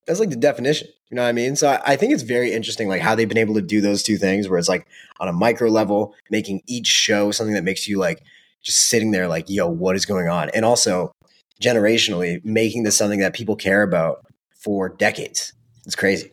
That's 0.07 0.21
like 0.21 0.31
the 0.31 0.37
definition. 0.37 0.87
You 1.11 1.17
know 1.17 1.23
what 1.23 1.29
I 1.29 1.33
mean? 1.33 1.57
So 1.57 1.71
I, 1.71 1.81
I 1.85 1.97
think 1.97 2.13
it's 2.13 2.23
very 2.23 2.53
interesting, 2.53 2.89
like 2.89 3.03
how 3.03 3.17
they've 3.17 3.29
been 3.29 3.37
able 3.37 3.55
to 3.55 3.63
do 3.63 3.81
those 3.81 4.05
two 4.05 4.17
things, 4.17 4.49
where 4.49 4.61
it's 4.61 4.69
like 4.69 4.87
on 5.19 5.27
a 5.27 5.33
micro 5.33 5.69
level, 5.71 6.15
making 6.31 6.63
each 6.69 6.87
show 6.87 7.33
something 7.33 7.55
that 7.55 7.65
makes 7.65 7.89
you 7.89 7.99
like 7.99 8.23
just 8.63 8.89
sitting 8.89 9.11
there, 9.11 9.29
like, 9.29 9.49
yo, 9.49 9.69
what 9.69 9.97
is 9.97 10.07
going 10.07 10.29
on? 10.29 10.51
And 10.51 10.65
also 10.65 11.13
generationally, 11.61 12.45
making 12.45 12.83
this 12.83 12.97
something 12.97 13.21
that 13.21 13.35
people 13.35 13.57
care 13.57 13.83
about 13.83 14.27
for 14.51 14.89
decades. 14.89 15.53
It's 15.87 15.97
crazy. 15.97 16.33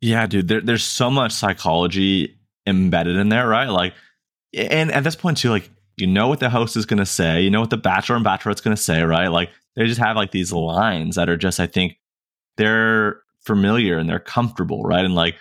Yeah, 0.00 0.26
dude, 0.26 0.48
there, 0.48 0.60
there's 0.60 0.84
so 0.84 1.10
much 1.10 1.32
psychology 1.32 2.38
embedded 2.66 3.16
in 3.16 3.28
there, 3.28 3.48
right? 3.48 3.68
Like, 3.68 3.94
and 4.54 4.92
at 4.92 5.04
this 5.04 5.16
point 5.16 5.38
too, 5.38 5.50
like, 5.50 5.70
you 5.96 6.06
know 6.06 6.28
what 6.28 6.40
the 6.40 6.48
host 6.48 6.76
is 6.76 6.86
going 6.86 6.98
to 6.98 7.06
say, 7.06 7.40
you 7.40 7.50
know 7.50 7.60
what 7.60 7.70
the 7.70 7.76
bachelor 7.76 8.16
and 8.16 8.24
bachelorette's 8.24 8.60
going 8.60 8.76
to 8.76 8.82
say, 8.82 9.02
right? 9.02 9.28
Like, 9.28 9.50
they 9.74 9.86
just 9.86 10.00
have 10.00 10.16
like 10.16 10.30
these 10.30 10.52
lines 10.52 11.16
that 11.16 11.28
are 11.28 11.36
just, 11.36 11.60
I 11.60 11.66
think, 11.66 11.98
they're 12.56 13.20
familiar 13.44 13.98
and 13.98 14.08
they're 14.08 14.18
comfortable, 14.18 14.82
right? 14.82 15.04
And 15.04 15.14
like, 15.14 15.36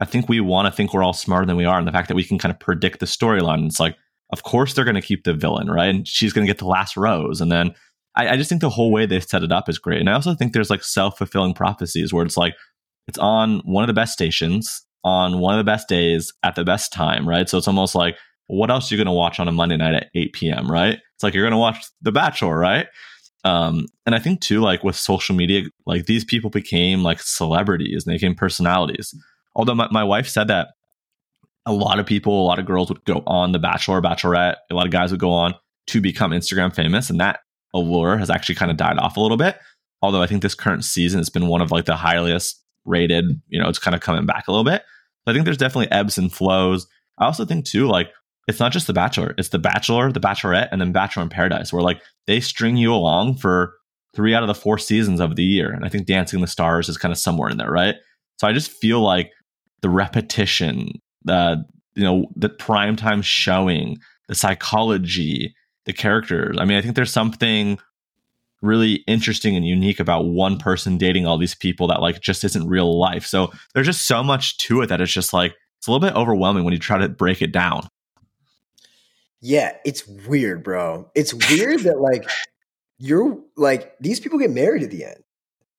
I 0.00 0.04
think 0.04 0.28
we 0.28 0.40
want 0.40 0.66
to 0.66 0.72
think 0.72 0.92
we're 0.92 1.02
all 1.02 1.12
smarter 1.12 1.46
than 1.46 1.56
we 1.56 1.64
are, 1.64 1.78
and 1.78 1.86
the 1.86 1.92
fact 1.92 2.08
that 2.08 2.16
we 2.16 2.24
can 2.24 2.38
kind 2.38 2.52
of 2.52 2.60
predict 2.60 3.00
the 3.00 3.06
storyline. 3.06 3.66
It's 3.66 3.80
like, 3.80 3.96
of 4.30 4.42
course 4.42 4.74
they're 4.74 4.84
going 4.84 4.96
to 4.96 5.02
keep 5.02 5.24
the 5.24 5.34
villain, 5.34 5.68
right? 5.68 5.88
And 5.88 6.06
she's 6.06 6.32
going 6.32 6.46
to 6.46 6.50
get 6.50 6.58
the 6.58 6.66
last 6.66 6.96
rose, 6.96 7.40
and 7.40 7.50
then 7.50 7.74
I, 8.16 8.30
I 8.30 8.36
just 8.36 8.48
think 8.48 8.60
the 8.60 8.70
whole 8.70 8.90
way 8.90 9.06
they 9.06 9.20
set 9.20 9.42
it 9.42 9.52
up 9.52 9.68
is 9.68 9.78
great. 9.78 10.00
And 10.00 10.10
I 10.10 10.14
also 10.14 10.34
think 10.34 10.52
there's 10.52 10.70
like 10.70 10.82
self 10.82 11.18
fulfilling 11.18 11.54
prophecies 11.54 12.12
where 12.12 12.24
it's 12.24 12.36
like 12.36 12.54
it's 13.06 13.18
on 13.18 13.60
one 13.64 13.84
of 13.84 13.88
the 13.88 13.94
best 13.94 14.12
stations 14.12 14.86
on 15.04 15.38
one 15.38 15.54
of 15.54 15.64
the 15.64 15.70
best 15.70 15.88
days 15.88 16.32
at 16.42 16.56
the 16.56 16.64
best 16.64 16.92
time, 16.92 17.28
right? 17.28 17.48
So 17.48 17.58
it's 17.58 17.68
almost 17.68 17.94
like, 17.94 18.16
what 18.48 18.70
else 18.70 18.90
are 18.90 18.94
you 18.94 18.98
going 18.98 19.06
to 19.06 19.12
watch 19.12 19.38
on 19.38 19.46
a 19.46 19.52
Monday 19.52 19.76
night 19.76 19.94
at 19.94 20.10
8 20.16 20.32
p.m., 20.32 20.70
right? 20.70 20.98
It's 21.14 21.22
like 21.22 21.32
you're 21.32 21.44
going 21.44 21.52
to 21.52 21.58
watch 21.58 21.84
The 22.02 22.10
Bachelor, 22.10 22.58
right? 22.58 22.88
Um, 23.44 23.86
and 24.04 24.16
I 24.16 24.18
think 24.18 24.40
too, 24.40 24.60
like 24.60 24.82
with 24.82 24.96
social 24.96 25.36
media, 25.36 25.62
like 25.86 26.06
these 26.06 26.24
people 26.24 26.50
became 26.50 27.04
like 27.04 27.20
celebrities 27.20 28.04
and 28.04 28.12
they 28.12 28.16
became 28.16 28.34
personalities. 28.34 29.14
Although 29.54 29.76
my, 29.76 29.88
my 29.92 30.02
wife 30.02 30.26
said 30.26 30.48
that 30.48 30.70
a 31.66 31.72
lot 31.72 31.98
of 31.98 32.06
people, 32.06 32.40
a 32.40 32.46
lot 32.46 32.58
of 32.58 32.66
girls 32.66 32.88
would 32.88 33.04
go 33.04 33.22
on 33.26 33.52
The 33.52 33.58
Bachelor, 33.58 34.00
Bachelorette, 34.00 34.56
a 34.70 34.74
lot 34.74 34.86
of 34.86 34.92
guys 34.92 35.10
would 35.10 35.20
go 35.20 35.30
on 35.30 35.54
to 35.88 36.00
become 36.00 36.30
Instagram 36.30 36.74
famous, 36.74 37.10
and 37.10 37.20
that 37.20 37.40
allure 37.74 38.16
has 38.16 38.30
actually 38.30 38.54
kind 38.54 38.70
of 38.70 38.76
died 38.76 38.98
off 38.98 39.16
a 39.16 39.20
little 39.20 39.36
bit. 39.36 39.58
Although 40.02 40.22
I 40.22 40.26
think 40.26 40.42
this 40.42 40.54
current 40.54 40.84
season 40.84 41.18
has 41.18 41.28
been 41.28 41.48
one 41.48 41.60
of 41.60 41.72
like 41.72 41.84
the 41.84 41.96
highest 41.96 42.62
rated, 42.84 43.24
you 43.48 43.60
know, 43.60 43.68
it's 43.68 43.78
kind 43.78 43.94
of 43.94 44.00
coming 44.00 44.26
back 44.26 44.46
a 44.46 44.52
little 44.52 44.64
bit. 44.64 44.82
I 45.26 45.32
think 45.32 45.44
there's 45.44 45.58
definitely 45.58 45.90
ebbs 45.90 46.18
and 46.18 46.32
flows. 46.32 46.86
I 47.18 47.24
also 47.24 47.44
think 47.44 47.64
too, 47.64 47.88
like 47.88 48.10
it's 48.46 48.60
not 48.60 48.72
just 48.72 48.86
the 48.86 48.92
Bachelor, 48.92 49.34
it's 49.38 49.48
the 49.48 49.58
Bachelor, 49.58 50.12
the 50.12 50.20
Bachelorette, 50.20 50.68
and 50.70 50.80
then 50.80 50.92
Bachelor 50.92 51.24
in 51.24 51.28
Paradise, 51.28 51.72
where 51.72 51.82
like 51.82 52.00
they 52.26 52.38
string 52.38 52.76
you 52.76 52.94
along 52.94 53.38
for 53.38 53.74
three 54.14 54.34
out 54.34 54.42
of 54.42 54.46
the 54.46 54.54
four 54.54 54.78
seasons 54.78 55.20
of 55.20 55.34
the 55.36 55.44
year. 55.44 55.70
And 55.72 55.84
I 55.84 55.88
think 55.88 56.06
Dancing 56.06 56.40
the 56.40 56.46
Stars 56.46 56.88
is 56.88 56.96
kind 56.96 57.12
of 57.12 57.18
somewhere 57.18 57.50
in 57.50 57.58
there, 57.58 57.70
right? 57.70 57.96
So 58.38 58.46
I 58.46 58.52
just 58.52 58.70
feel 58.70 59.00
like 59.00 59.30
the 59.82 59.90
repetition, 59.90 61.00
the 61.26 61.64
you 61.94 62.04
know, 62.04 62.26
the 62.36 62.50
primetime 62.50 63.24
showing, 63.24 63.98
the 64.28 64.34
psychology, 64.34 65.54
the 65.86 65.92
characters. 65.92 66.56
I 66.58 66.64
mean, 66.64 66.76
I 66.76 66.82
think 66.82 66.94
there's 66.94 67.12
something 67.12 67.78
really 68.62 69.04
interesting 69.06 69.56
and 69.56 69.66
unique 69.66 70.00
about 70.00 70.26
one 70.26 70.58
person 70.58 70.98
dating 70.98 71.26
all 71.26 71.38
these 71.38 71.54
people 71.54 71.86
that 71.88 72.00
like 72.00 72.20
just 72.20 72.44
isn't 72.44 72.68
real 72.68 72.98
life. 72.98 73.24
So 73.24 73.52
there's 73.74 73.86
just 73.86 74.06
so 74.06 74.22
much 74.22 74.56
to 74.58 74.82
it 74.82 74.88
that 74.88 75.00
it's 75.00 75.12
just 75.12 75.32
like 75.32 75.54
it's 75.78 75.86
a 75.86 75.90
little 75.90 76.06
bit 76.06 76.16
overwhelming 76.16 76.64
when 76.64 76.72
you 76.72 76.78
try 76.78 76.98
to 76.98 77.08
break 77.08 77.42
it 77.42 77.52
down. 77.52 77.88
Yeah, 79.40 79.76
it's 79.84 80.06
weird, 80.06 80.62
bro. 80.64 81.10
It's 81.14 81.32
weird 81.50 81.80
that 81.80 82.00
like 82.00 82.28
you're 82.98 83.38
like 83.56 83.94
these 84.00 84.20
people 84.20 84.38
get 84.38 84.50
married 84.50 84.82
at 84.82 84.90
the 84.90 85.04
end. 85.04 85.22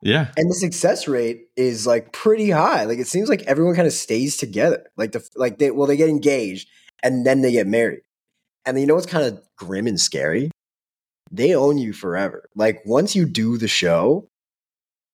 Yeah. 0.02 0.32
And 0.38 0.50
the 0.50 0.56
success 0.56 1.08
rate 1.08 1.48
is 1.56 1.88
like 1.88 2.12
pretty 2.14 2.50
high. 2.52 2.84
Like 2.84 3.00
it 3.00 3.08
seems 3.08 3.30
like 3.30 3.42
everyone 3.44 3.76
kind 3.76 3.88
of 3.88 3.94
stays 3.94 4.38
together. 4.38 4.86
Like 4.96 5.12
the 5.12 5.28
like 5.36 5.58
they 5.58 5.72
well 5.72 5.88
they 5.88 5.98
get 5.98 6.10
engaged 6.10 6.70
and 7.02 7.26
then 7.26 7.42
they 7.42 7.52
get 7.52 7.68
married. 7.68 8.02
And 8.66 8.80
you 8.80 8.86
know 8.86 8.96
what's 8.96 9.08
kind 9.08 9.26
of 9.26 9.42
grim 9.56 9.88
and 9.88 10.00
scary? 10.00 10.52
They 11.32 11.56
own 11.56 11.78
you 11.78 11.94
forever. 11.94 12.50
Like 12.56 12.82
once 12.86 13.16
you 13.16 13.26
do 13.26 13.58
the 13.58 13.68
show, 13.68 14.30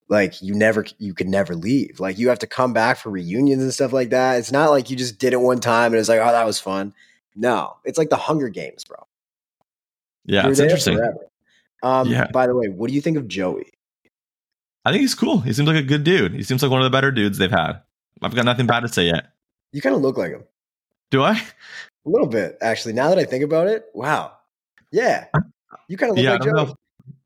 like 0.10 0.42
you 0.42 0.54
never 0.54 0.86
you 0.98 1.14
could 1.14 1.30
never 1.30 1.56
leave. 1.56 2.00
Like 2.00 2.20
you 2.20 2.30
have 2.30 2.40
to 2.40 2.48
come 2.48 2.74
back 2.74 2.98
for 2.98 3.10
reunions 3.10 3.64
and 3.64 3.74
stuff 3.74 3.94
like 3.94 4.10
that. 4.10 4.38
It's 4.38 4.52
not 4.52 4.70
like 4.70 4.90
you 4.90 4.98
just 4.98 5.18
did 5.18 5.34
it 5.34 5.40
one 5.40 5.60
time 5.60 5.94
and 5.94 6.00
it's 6.00 6.10
like, 6.10 6.20
oh, 6.20 6.32
that 6.32 6.46
was 6.46 6.60
fun. 6.60 6.94
No, 7.36 7.78
it's 7.84 7.98
like 7.98 8.10
the 8.10 8.18
Hunger 8.18 8.50
Games, 8.50 8.84
bro. 8.84 8.98
Yeah, 10.26 10.44
You're 10.44 10.52
it's 10.52 10.60
interesting. 10.60 11.00
Um, 11.82 12.08
yeah. 12.10 12.28
By 12.32 12.48
the 12.48 12.56
way, 12.56 12.70
what 12.70 12.90
do 12.90 12.94
you 12.94 13.02
think 13.02 13.18
of 13.18 13.28
Joey? 13.28 13.72
I 14.86 14.92
think 14.92 15.02
he's 15.02 15.16
cool. 15.16 15.40
He 15.40 15.54
seems 15.54 15.68
like 15.68 15.78
a 15.78 15.84
good 15.84 16.04
dude. 16.04 16.34
He 16.34 16.44
seems 16.44 16.62
like 16.62 16.72
one 16.72 16.82
of 16.82 16.86
the 16.86 16.96
better 16.96 17.12
dudes 17.12 17.38
they've 17.38 17.50
had. 17.50 17.82
I've 18.22 18.36
got 18.36 18.46
nothing 18.46 18.68
bad 18.68 18.82
to 18.82 18.88
say 18.88 19.06
yet. 19.06 19.28
You 19.72 19.82
kind 19.82 19.96
of 19.96 20.02
look 20.02 20.18
like 20.18 20.32
him. 20.32 20.44
Do 21.10 21.24
I? 21.24 21.32
A 21.32 22.10
little 22.10 22.28
bit, 22.28 22.58
actually. 22.62 22.94
Now 22.94 23.10
that 23.10 23.18
I 23.18 23.24
think 23.24 23.44
about 23.44 23.68
it, 23.68 23.86
wow. 23.94 24.34
Yeah, 24.92 25.26
you 25.88 25.98
kind 25.98 26.12
of 26.12 26.18
look 26.18 26.24
yeah, 26.24 26.34
like 26.34 26.44
Joe. 26.44 26.62
If, 26.62 26.74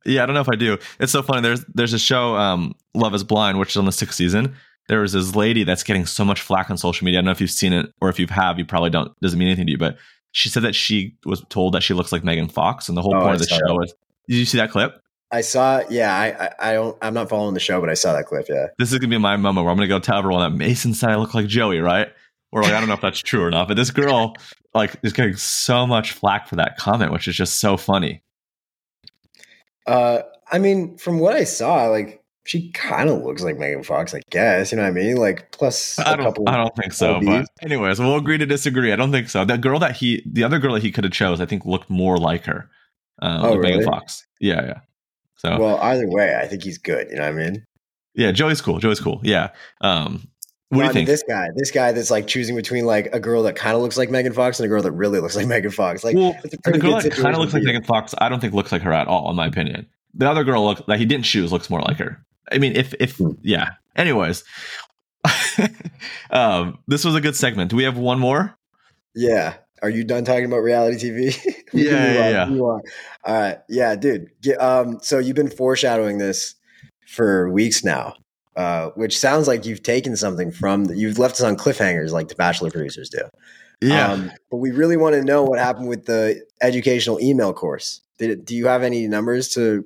yeah, 0.05 0.23
I 0.23 0.25
don't 0.25 0.35
know 0.35 0.41
if 0.41 0.49
I 0.49 0.55
do. 0.55 0.77
It's 0.99 1.11
so 1.11 1.21
funny. 1.21 1.41
There's 1.41 1.65
there's 1.73 1.93
a 1.93 1.99
show, 1.99 2.35
um, 2.35 2.75
Love 2.93 3.13
Is 3.13 3.25
Blind, 3.25 3.59
which 3.59 3.71
is 3.71 3.77
on 3.77 3.85
the 3.85 3.91
sixth 3.91 4.15
season. 4.15 4.55
There 4.87 5.01
was 5.01 5.11
this 5.11 5.35
lady 5.35 5.65
that's 5.65 5.83
getting 5.83 6.05
so 6.05 6.23
much 6.23 6.39
flack 6.41 6.71
on 6.71 6.77
social 6.77 7.03
media. 7.03 7.19
I 7.19 7.21
don't 7.21 7.25
know 7.25 7.31
if 7.31 7.41
you've 7.41 7.51
seen 7.51 7.73
it 7.73 7.91
or 7.99 8.07
if 8.07 8.19
you 8.19 8.27
have, 8.27 8.57
you 8.57 8.65
probably 8.65 8.89
don't. 8.89 9.11
Doesn't 9.19 9.37
mean 9.37 9.49
anything 9.49 9.65
to 9.65 9.71
you, 9.73 9.77
but 9.77 9.97
she 10.31 10.47
said 10.47 10.63
that 10.63 10.75
she 10.75 11.17
was 11.25 11.43
told 11.49 11.73
that 11.73 11.83
she 11.83 11.93
looks 11.93 12.13
like 12.13 12.23
Megan 12.23 12.47
Fox, 12.47 12.87
and 12.87 12.97
the 12.97 13.01
whole 13.01 13.15
oh, 13.15 13.19
point 13.19 13.31
I 13.31 13.33
of 13.33 13.39
the 13.39 13.47
show 13.47 13.81
is. 13.81 13.93
Did 14.29 14.37
you 14.37 14.45
see 14.45 14.57
that 14.57 14.71
clip? 14.71 15.01
I 15.31 15.41
saw. 15.41 15.81
Yeah, 15.89 16.15
I, 16.15 16.45
I, 16.45 16.71
I 16.71 16.73
don't. 16.73 16.97
I'm 17.01 17.13
not 17.13 17.29
following 17.29 17.53
the 17.53 17.59
show, 17.59 17.81
but 17.81 17.89
I 17.89 17.95
saw 17.95 18.13
that 18.13 18.25
clip. 18.25 18.47
Yeah. 18.47 18.67
This 18.79 18.91
is 18.91 18.99
gonna 18.99 19.09
be 19.09 19.17
my 19.17 19.35
moment 19.35 19.65
where 19.65 19.71
I'm 19.71 19.77
gonna 19.77 19.87
go 19.87 19.99
tell 19.99 20.17
everyone 20.17 20.49
that 20.49 20.57
Mason 20.57 20.93
said 20.93 21.09
I 21.09 21.15
look 21.15 21.33
like 21.33 21.47
Joey, 21.47 21.79
right? 21.79 22.07
Or 22.51 22.63
like 22.63 22.71
I 22.71 22.79
don't 22.79 22.87
know 22.87 22.95
if 22.95 23.01
that's 23.01 23.19
true 23.19 23.43
or 23.43 23.51
not, 23.51 23.67
but 23.67 23.75
this 23.75 23.91
girl 23.91 24.35
like 24.73 24.95
is 25.03 25.13
getting 25.13 25.35
so 25.35 25.85
much 25.85 26.13
flack 26.13 26.47
for 26.47 26.55
that 26.55 26.77
comment, 26.77 27.11
which 27.11 27.27
is 27.27 27.35
just 27.35 27.59
so 27.59 27.75
funny. 27.75 28.21
Uh, 29.85 30.19
I 30.51 30.59
mean, 30.59 30.97
from 30.97 31.19
what 31.19 31.33
I 31.33 31.43
saw, 31.43 31.87
like 31.87 32.23
she 32.45 32.71
kind 32.71 33.09
of 33.09 33.23
looks 33.23 33.43
like 33.43 33.57
Megan 33.57 33.83
Fox, 33.83 34.13
I 34.13 34.21
guess. 34.29 34.71
You 34.71 34.77
know 34.77 34.83
what 34.83 34.89
I 34.89 34.93
mean? 34.93 35.17
Like 35.17 35.51
plus 35.51 35.99
I 35.99 36.15
don't, 36.15 36.47
I 36.47 36.55
don't 36.55 36.75
think 36.77 36.93
so. 36.93 37.19
But 37.21 37.45
anyways, 37.61 37.99
we'll 37.99 38.15
agree 38.15 38.37
to 38.37 38.45
disagree. 38.45 38.93
I 38.93 38.95
don't 38.95 39.11
think 39.11 39.29
so. 39.29 39.43
The 39.43 39.57
girl 39.57 39.79
that 39.79 39.97
he, 39.97 40.23
the 40.25 40.45
other 40.45 40.57
girl 40.57 40.73
that 40.73 40.83
he 40.83 40.91
could 40.91 41.03
have 41.03 41.11
chose, 41.11 41.41
I 41.41 41.45
think 41.45 41.65
looked 41.65 41.89
more 41.89 42.17
like 42.17 42.45
her. 42.45 42.69
Um, 43.21 43.43
oh, 43.43 43.49
like 43.51 43.59
really? 43.59 43.77
Megan 43.77 43.91
Fox. 43.91 44.25
Yeah, 44.39 44.65
yeah. 44.65 44.79
So 45.37 45.57
well, 45.59 45.77
either 45.77 46.07
way, 46.07 46.35
I 46.35 46.47
think 46.47 46.63
he's 46.63 46.77
good. 46.77 47.09
You 47.09 47.17
know 47.17 47.23
what 47.23 47.41
I 47.41 47.49
mean? 47.49 47.65
Yeah, 48.15 48.31
Joey's 48.31 48.61
cool. 48.61 48.79
Joey's 48.79 48.99
cool. 48.99 49.21
Yeah. 49.23 49.49
Um, 49.81 50.27
what 50.69 50.79
do 50.79 50.87
you 50.87 50.93
think? 50.93 51.07
This 51.07 51.23
guy, 51.23 51.47
this 51.55 51.71
guy 51.71 51.91
that's 51.93 52.11
like 52.11 52.27
choosing 52.27 52.55
between 52.55 52.85
like 52.85 53.13
a 53.13 53.19
girl 53.19 53.43
that 53.43 53.55
kind 53.55 53.75
of 53.75 53.81
looks 53.81 53.97
like 53.97 54.09
Megan 54.09 54.33
Fox 54.33 54.59
and 54.59 54.65
a 54.65 54.67
girl 54.67 54.81
that 54.81 54.91
really 54.91 55.19
looks 55.19 55.35
like 55.37 55.47
Megan 55.47 55.71
Fox. 55.71 56.03
Like, 56.03 56.15
well, 56.15 56.35
the 56.43 56.77
girl 56.77 56.99
that 56.99 57.11
kind 57.11 57.35
of 57.35 57.39
looks 57.39 57.53
like 57.53 57.63
Megan 57.63 57.83
Fox, 57.83 58.13
I 58.17 58.27
don't 58.27 58.39
think 58.39 58.53
looks 58.53 58.71
like 58.71 58.81
her 58.81 58.91
at 58.91 59.07
all, 59.07 59.29
in 59.29 59.35
my 59.35 59.47
opinion. 59.47 59.87
The 60.13 60.29
other 60.29 60.43
girl 60.43 60.65
look 60.65 60.85
that 60.87 60.99
he 60.99 61.05
didn't 61.05 61.25
choose 61.25 61.51
looks 61.51 61.69
more 61.69 61.81
like 61.81 61.97
her. 61.97 62.23
I 62.51 62.57
mean, 62.57 62.75
if 62.75 62.93
if 62.99 63.17
hmm. 63.17 63.31
yeah. 63.41 63.71
Anyways, 63.95 64.43
um, 66.31 66.79
this 66.87 67.03
was 67.05 67.15
a 67.15 67.21
good 67.21 67.35
segment. 67.35 67.69
Do 67.69 67.75
we 67.75 67.83
have 67.83 67.97
one 67.97 68.19
more? 68.19 68.57
Yeah. 69.15 69.55
Are 69.81 69.89
you 69.89 70.03
done 70.03 70.25
talking 70.25 70.45
about 70.45 70.59
reality 70.59 71.09
TV? 71.09 71.63
yeah, 71.73 72.13
yeah, 72.13 72.49
yeah. 72.49 72.59
All 72.59 72.81
right, 73.25 73.59
yeah, 73.69 73.95
dude. 73.95 74.29
Get, 74.41 74.61
um, 74.61 74.99
so 75.01 75.19
you've 75.19 75.35
been 75.35 75.49
foreshadowing 75.49 76.17
this 76.17 76.55
for 77.07 77.49
weeks 77.51 77.83
now, 77.83 78.15
uh, 78.55 78.89
which 78.95 79.17
sounds 79.17 79.47
like 79.47 79.65
you've 79.65 79.83
taken 79.83 80.15
something 80.15 80.51
from. 80.51 80.85
The, 80.85 80.97
you've 80.97 81.19
left 81.19 81.35
us 81.35 81.41
on 81.41 81.55
cliffhangers 81.55 82.11
like 82.11 82.27
the 82.27 82.35
Bachelor 82.35 82.71
producers 82.71 83.09
do. 83.09 83.21
Yeah, 83.81 84.11
um, 84.11 84.31
but 84.49 84.57
we 84.57 84.71
really 84.71 84.97
want 84.97 85.13
to 85.13 85.23
know 85.23 85.43
what 85.43 85.59
happened 85.59 85.87
with 85.87 86.05
the 86.05 86.43
educational 86.61 87.19
email 87.21 87.53
course. 87.53 88.01
Did, 88.17 88.45
do 88.45 88.55
you 88.55 88.67
have 88.67 88.83
any 88.83 89.07
numbers 89.07 89.49
to 89.49 89.85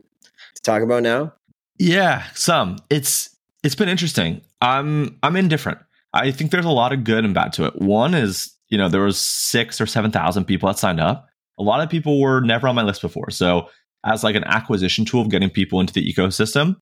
to 0.56 0.62
talk 0.62 0.82
about 0.82 1.04
now? 1.04 1.34
Yeah, 1.78 2.24
some. 2.34 2.78
It's 2.90 3.36
it's 3.64 3.76
been 3.76 3.90
interesting. 3.90 4.42
I'm 4.62 5.18
I'm 5.24 5.36
indifferent. 5.36 5.80
I 6.14 6.32
think 6.32 6.52
there's 6.52 6.66
a 6.66 6.70
lot 6.70 6.94
of 6.94 7.04
good 7.04 7.26
and 7.26 7.34
bad 7.34 7.54
to 7.54 7.66
it. 7.66 7.82
One 7.82 8.14
is, 8.14 8.54
you 8.72 8.78
know, 8.78 8.90
there 8.90 9.02
was 9.02 9.20
six 9.20 9.80
or 9.80 9.86
seven 9.86 10.10
thousand 10.10 10.46
people 10.46 10.68
that 10.68 10.80
signed 10.80 11.00
up. 11.00 11.28
A 11.60 11.64
lot 11.64 11.82
of 11.82 11.90
people 11.90 12.20
were 12.20 12.42
never 12.42 12.68
on 12.68 12.74
my 12.74 12.82
list 12.82 13.02
before. 13.02 13.30
So 13.30 13.70
as 14.04 14.24
like 14.24 14.36
an 14.36 14.46
acquisition 14.46 15.06
tool 15.06 15.22
of 15.22 15.30
getting 15.30 15.52
people 15.52 15.80
into 15.80 15.94
the 15.94 16.12
ecosystem, 16.12 16.78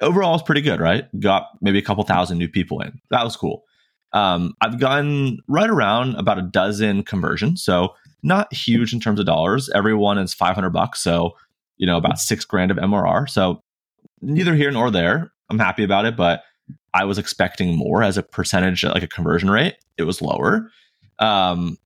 overall 0.00 0.34
it's 0.34 0.44
pretty 0.44 0.60
good, 0.60 0.78
right? 0.78 1.06
Got 1.18 1.46
maybe 1.60 1.78
a 1.78 1.82
couple 1.82 2.04
thousand 2.04 2.38
new 2.38 2.48
people 2.48 2.80
in. 2.80 3.00
That 3.10 3.24
was 3.24 3.36
cool. 3.36 3.64
Um, 4.12 4.54
I've 4.60 4.78
gotten 4.78 5.40
right 5.48 5.68
around 5.68 6.14
about 6.14 6.38
a 6.38 6.42
dozen 6.42 7.02
conversions. 7.02 7.64
So 7.64 7.94
not 8.22 8.52
huge 8.52 8.92
in 8.92 9.00
terms 9.00 9.18
of 9.18 9.26
dollars. 9.26 9.68
Everyone 9.74 10.18
is 10.18 10.32
500 10.32 10.70
bucks. 10.70 11.00
So, 11.02 11.32
you 11.78 11.86
know, 11.86 11.96
about 11.96 12.20
six 12.20 12.44
grand 12.44 12.70
of 12.70 12.76
MRR. 12.76 13.28
So 13.28 13.62
neither 14.20 14.54
here 14.54 14.70
nor 14.70 14.90
there. 14.90 15.32
I'm 15.50 15.58
happy 15.58 15.82
about 15.82 16.04
it, 16.04 16.16
but 16.16 16.42
I 16.92 17.04
was 17.04 17.18
expecting 17.18 17.76
more 17.76 18.02
as 18.02 18.16
a 18.16 18.22
percentage, 18.22 18.84
like 18.84 19.02
a 19.02 19.08
conversion 19.08 19.50
rate. 19.50 19.74
It 19.98 20.04
was 20.04 20.22
lower. 20.22 20.70
Um, 21.18 21.78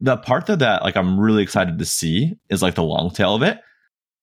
the 0.00 0.16
part 0.16 0.46
that, 0.46 0.60
that 0.60 0.82
like 0.82 0.96
I'm 0.96 1.18
really 1.18 1.42
excited 1.42 1.78
to 1.78 1.84
see 1.84 2.36
is 2.48 2.62
like 2.62 2.74
the 2.74 2.82
long 2.82 3.10
tail 3.10 3.34
of 3.34 3.42
it. 3.42 3.58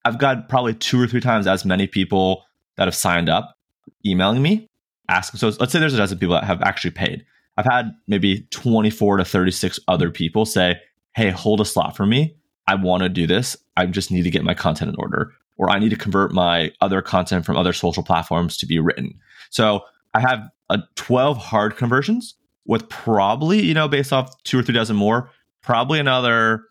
I've 0.05 0.17
got 0.17 0.47
probably 0.47 0.73
two 0.73 1.01
or 1.01 1.07
three 1.07 1.21
times 1.21 1.47
as 1.47 1.65
many 1.65 1.87
people 1.87 2.45
that 2.77 2.85
have 2.85 2.95
signed 2.95 3.29
up 3.29 3.57
emailing 4.05 4.41
me 4.41 4.69
asking. 5.09 5.39
So 5.39 5.51
let's 5.59 5.71
say 5.71 5.79
there's 5.79 5.93
a 5.93 5.97
dozen 5.97 6.17
people 6.17 6.35
that 6.35 6.43
have 6.43 6.61
actually 6.61 6.91
paid. 6.91 7.25
I've 7.57 7.65
had 7.65 7.91
maybe 8.07 8.47
24 8.51 9.17
to 9.17 9.25
36 9.25 9.79
other 9.87 10.11
people 10.11 10.45
say, 10.45 10.79
Hey, 11.15 11.29
hold 11.29 11.61
a 11.61 11.65
slot 11.65 11.95
for 11.95 12.05
me. 12.05 12.35
I 12.67 12.75
want 12.75 13.03
to 13.03 13.09
do 13.09 13.27
this. 13.27 13.55
I 13.77 13.85
just 13.85 14.11
need 14.11 14.23
to 14.23 14.31
get 14.31 14.43
my 14.43 14.53
content 14.53 14.89
in 14.89 14.95
order 14.97 15.31
or 15.57 15.69
I 15.69 15.79
need 15.79 15.89
to 15.89 15.95
convert 15.95 16.33
my 16.33 16.71
other 16.81 17.01
content 17.01 17.45
from 17.45 17.57
other 17.57 17.73
social 17.73 18.03
platforms 18.03 18.57
to 18.57 18.65
be 18.65 18.79
written. 18.79 19.19
So 19.49 19.81
I 20.13 20.19
have 20.19 20.49
a 20.69 20.79
12 20.95 21.37
hard 21.37 21.77
conversions 21.77 22.35
with 22.65 22.87
probably, 22.89 23.61
you 23.61 23.73
know, 23.73 23.87
based 23.87 24.11
off 24.11 24.41
two 24.43 24.59
or 24.59 24.63
three 24.63 24.73
dozen 24.73 24.95
more, 24.95 25.29
probably 25.61 25.99
another 25.99 26.65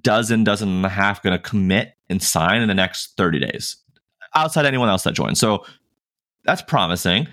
dozen, 0.00 0.44
dozen 0.44 0.68
and 0.68 0.86
a 0.86 0.88
half 0.88 1.22
going 1.22 1.36
to 1.36 1.42
commit 1.42 1.94
and 2.08 2.22
sign 2.22 2.62
in 2.62 2.68
the 2.68 2.74
next 2.74 3.16
30 3.16 3.40
days 3.40 3.76
outside 4.34 4.66
anyone 4.66 4.88
else 4.88 5.04
that 5.04 5.14
joins. 5.14 5.38
So 5.38 5.64
that's 6.44 6.62
promising. 6.62 7.28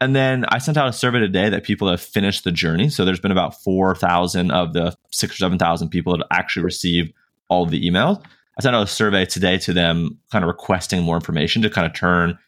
And 0.00 0.14
then 0.14 0.44
I 0.48 0.58
sent 0.58 0.76
out 0.76 0.88
a 0.88 0.92
survey 0.92 1.20
today 1.20 1.48
that 1.48 1.64
people 1.64 1.88
have 1.88 2.00
finished 2.00 2.44
the 2.44 2.52
journey. 2.52 2.88
So 2.88 3.04
there's 3.04 3.20
been 3.20 3.32
about 3.32 3.62
4,000 3.62 4.50
of 4.50 4.72
the 4.72 4.94
six 5.10 5.34
or 5.34 5.38
7,000 5.38 5.88
people 5.88 6.16
that 6.16 6.26
actually 6.30 6.64
received 6.64 7.12
all 7.48 7.64
of 7.64 7.70
the 7.70 7.88
emails. 7.88 8.22
I 8.58 8.62
sent 8.62 8.76
out 8.76 8.82
a 8.82 8.86
survey 8.86 9.24
today 9.24 9.58
to 9.58 9.72
them, 9.72 10.18
kind 10.32 10.44
of 10.44 10.48
requesting 10.48 11.02
more 11.02 11.16
information 11.16 11.62
to 11.62 11.70
kind 11.70 11.86
of 11.86 11.94
turn 11.94 12.38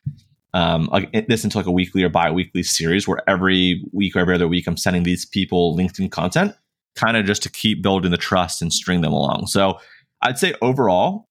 um, 0.55 0.89
like 0.91 1.13
this 1.29 1.45
into 1.45 1.59
like 1.59 1.67
a 1.67 1.73
weekly 1.73 2.03
or 2.03 2.09
bi-weekly 2.09 2.63
series 2.63 3.07
where 3.07 3.29
every 3.29 3.85
week 3.93 4.17
or 4.17 4.21
every 4.21 4.35
other 4.35 4.49
week 4.49 4.67
I'm 4.67 4.77
sending 4.77 5.03
these 5.03 5.25
people 5.27 5.77
LinkedIn 5.77 6.11
content, 6.11 6.55
kind 6.97 7.17
of 7.17 7.27
just 7.27 7.43
to 7.43 7.51
keep 7.51 7.83
building 7.83 8.11
the 8.11 8.17
trust 8.17 8.63
and 8.63 8.73
string 8.73 9.03
them 9.03 9.13
along. 9.13 9.47
So 9.47 9.79
I'd 10.23 10.39
say 10.39 10.55
overall 10.63 11.29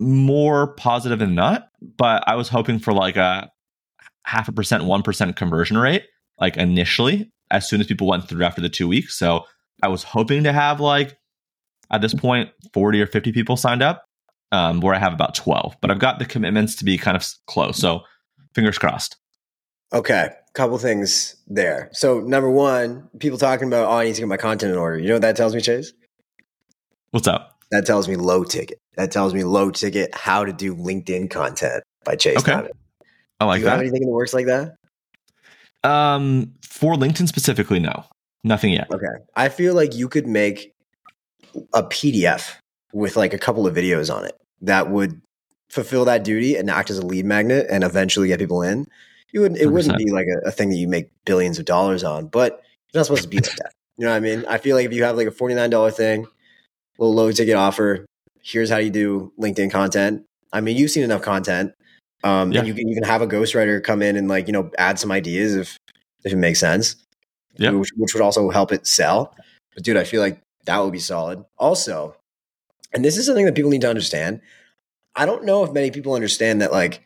more 0.00 0.74
positive 0.74 1.18
than 1.18 1.34
not, 1.34 1.68
but 1.96 2.22
I 2.26 2.34
was 2.34 2.48
hoping 2.48 2.78
for 2.78 2.92
like 2.92 3.16
a 3.16 3.50
half 4.24 4.48
a 4.48 4.52
percent, 4.52 4.84
one 4.84 5.02
percent 5.02 5.36
conversion 5.36 5.78
rate, 5.78 6.04
like 6.40 6.56
initially, 6.56 7.32
as 7.50 7.68
soon 7.68 7.80
as 7.80 7.86
people 7.86 8.06
went 8.06 8.28
through 8.28 8.44
after 8.44 8.60
the 8.60 8.68
two 8.68 8.88
weeks. 8.88 9.18
So 9.18 9.44
I 9.82 9.88
was 9.88 10.02
hoping 10.02 10.44
to 10.44 10.52
have 10.52 10.80
like 10.80 11.16
at 11.90 12.00
this 12.00 12.14
point 12.14 12.50
40 12.74 13.00
or 13.00 13.06
50 13.06 13.32
people 13.32 13.56
signed 13.56 13.82
up 13.82 14.04
um, 14.52 14.80
where 14.80 14.94
I 14.94 14.98
have 14.98 15.12
about 15.12 15.34
12, 15.34 15.76
but 15.80 15.90
I've 15.90 15.98
got 15.98 16.18
the 16.18 16.26
commitments 16.26 16.74
to 16.76 16.84
be 16.84 16.98
kind 16.98 17.16
of 17.16 17.26
close. 17.46 17.78
So 17.78 18.02
fingers 18.58 18.76
crossed. 18.76 19.16
Okay. 19.92 20.30
Couple 20.54 20.76
things 20.78 21.36
there. 21.46 21.88
So 21.92 22.18
number 22.18 22.50
one, 22.50 23.08
people 23.20 23.38
talking 23.38 23.68
about, 23.68 23.88
oh, 23.88 23.92
I 23.92 24.04
need 24.04 24.16
to 24.16 24.22
get 24.22 24.26
my 24.26 24.36
content 24.36 24.72
in 24.72 24.78
order. 24.78 24.98
You 24.98 25.06
know 25.06 25.14
what 25.14 25.22
that 25.22 25.36
tells 25.36 25.54
me, 25.54 25.60
Chase? 25.60 25.92
What's 27.12 27.28
up? 27.28 27.56
That 27.70 27.86
tells 27.86 28.08
me 28.08 28.16
low 28.16 28.42
ticket. 28.42 28.80
That 28.96 29.12
tells 29.12 29.32
me 29.32 29.44
low 29.44 29.70
ticket 29.70 30.12
how 30.12 30.44
to 30.44 30.52
do 30.52 30.74
LinkedIn 30.74 31.30
content 31.30 31.84
by 32.04 32.16
Chase 32.16 32.38
okay. 32.38 32.52
Dimond. 32.52 32.70
I 33.38 33.44
like 33.44 33.58
do 33.58 33.60
you 33.60 33.64
that. 33.66 33.70
Have 33.70 33.80
anything 33.80 34.02
in 34.02 34.08
the 34.08 34.14
works 34.14 34.34
like 34.34 34.46
that? 34.46 34.74
Um, 35.88 36.54
for 36.62 36.94
LinkedIn 36.94 37.28
specifically, 37.28 37.78
no. 37.78 38.04
Nothing 38.42 38.72
yet. 38.72 38.90
Okay. 38.90 39.06
I 39.36 39.50
feel 39.50 39.74
like 39.74 39.94
you 39.94 40.08
could 40.08 40.26
make 40.26 40.72
a 41.72 41.84
PDF 41.84 42.56
with 42.92 43.16
like 43.16 43.32
a 43.32 43.38
couple 43.38 43.68
of 43.68 43.76
videos 43.76 44.12
on 44.12 44.24
it 44.24 44.34
that 44.62 44.90
would 44.90 45.20
fulfill 45.70 46.04
that 46.06 46.24
duty 46.24 46.56
and 46.56 46.70
act 46.70 46.90
as 46.90 46.98
a 46.98 47.06
lead 47.06 47.24
magnet 47.26 47.66
and 47.70 47.84
eventually 47.84 48.28
get 48.28 48.38
people 48.38 48.62
in. 48.62 48.86
You 49.32 49.42
would 49.42 49.56
it 49.58 49.66
would 49.66 49.86
not 49.86 49.98
be 49.98 50.10
like 50.10 50.26
a, 50.26 50.48
a 50.48 50.50
thing 50.50 50.70
that 50.70 50.76
you 50.76 50.88
make 50.88 51.10
billions 51.26 51.58
of 51.58 51.64
dollars 51.66 52.02
on, 52.04 52.28
but 52.28 52.62
you're 52.92 53.00
not 53.00 53.06
supposed 53.06 53.24
to 53.24 53.28
be 53.28 53.36
like 53.38 53.56
that. 53.56 53.72
You 53.98 54.04
know 54.06 54.10
what 54.12 54.16
I 54.16 54.20
mean? 54.20 54.44
I 54.48 54.58
feel 54.58 54.76
like 54.76 54.86
if 54.86 54.92
you 54.92 55.04
have 55.04 55.16
like 55.16 55.26
a 55.26 55.32
$49 55.32 55.92
thing, 55.92 56.26
little 56.98 57.14
low 57.14 57.30
ticket 57.32 57.56
offer, 57.56 58.06
here's 58.42 58.70
how 58.70 58.78
you 58.78 58.90
do 58.90 59.32
LinkedIn 59.38 59.70
content. 59.70 60.24
I 60.52 60.60
mean, 60.60 60.76
you've 60.76 60.90
seen 60.90 61.02
enough 61.04 61.20
content. 61.22 61.72
Um, 62.24 62.50
Yeah. 62.52 62.60
and 62.60 62.68
you 62.68 62.74
can 62.74 62.88
even 62.88 63.02
have 63.04 63.22
a 63.22 63.26
ghostwriter 63.26 63.82
come 63.82 64.02
in 64.02 64.16
and 64.16 64.28
like, 64.28 64.46
you 64.46 64.52
know, 64.52 64.70
add 64.78 64.98
some 64.98 65.12
ideas 65.12 65.54
if 65.54 65.76
if 66.24 66.32
it 66.32 66.36
makes 66.36 66.58
sense. 66.60 66.96
Yeah. 67.58 67.70
Which, 67.72 67.90
which 67.96 68.14
would 68.14 68.22
also 68.22 68.50
help 68.50 68.72
it 68.72 68.86
sell. 68.86 69.34
But 69.74 69.82
dude, 69.84 69.96
I 69.96 70.04
feel 70.04 70.20
like 70.22 70.40
that 70.64 70.78
would 70.78 70.92
be 70.92 70.98
solid. 70.98 71.44
Also, 71.58 72.16
and 72.94 73.04
this 73.04 73.16
is 73.16 73.26
something 73.26 73.44
that 73.44 73.54
people 73.54 73.70
need 73.70 73.82
to 73.82 73.90
understand. 73.90 74.40
I 75.18 75.26
don't 75.26 75.44
know 75.44 75.64
if 75.64 75.72
many 75.72 75.90
people 75.90 76.14
understand 76.14 76.62
that 76.62 76.72
like 76.72 77.02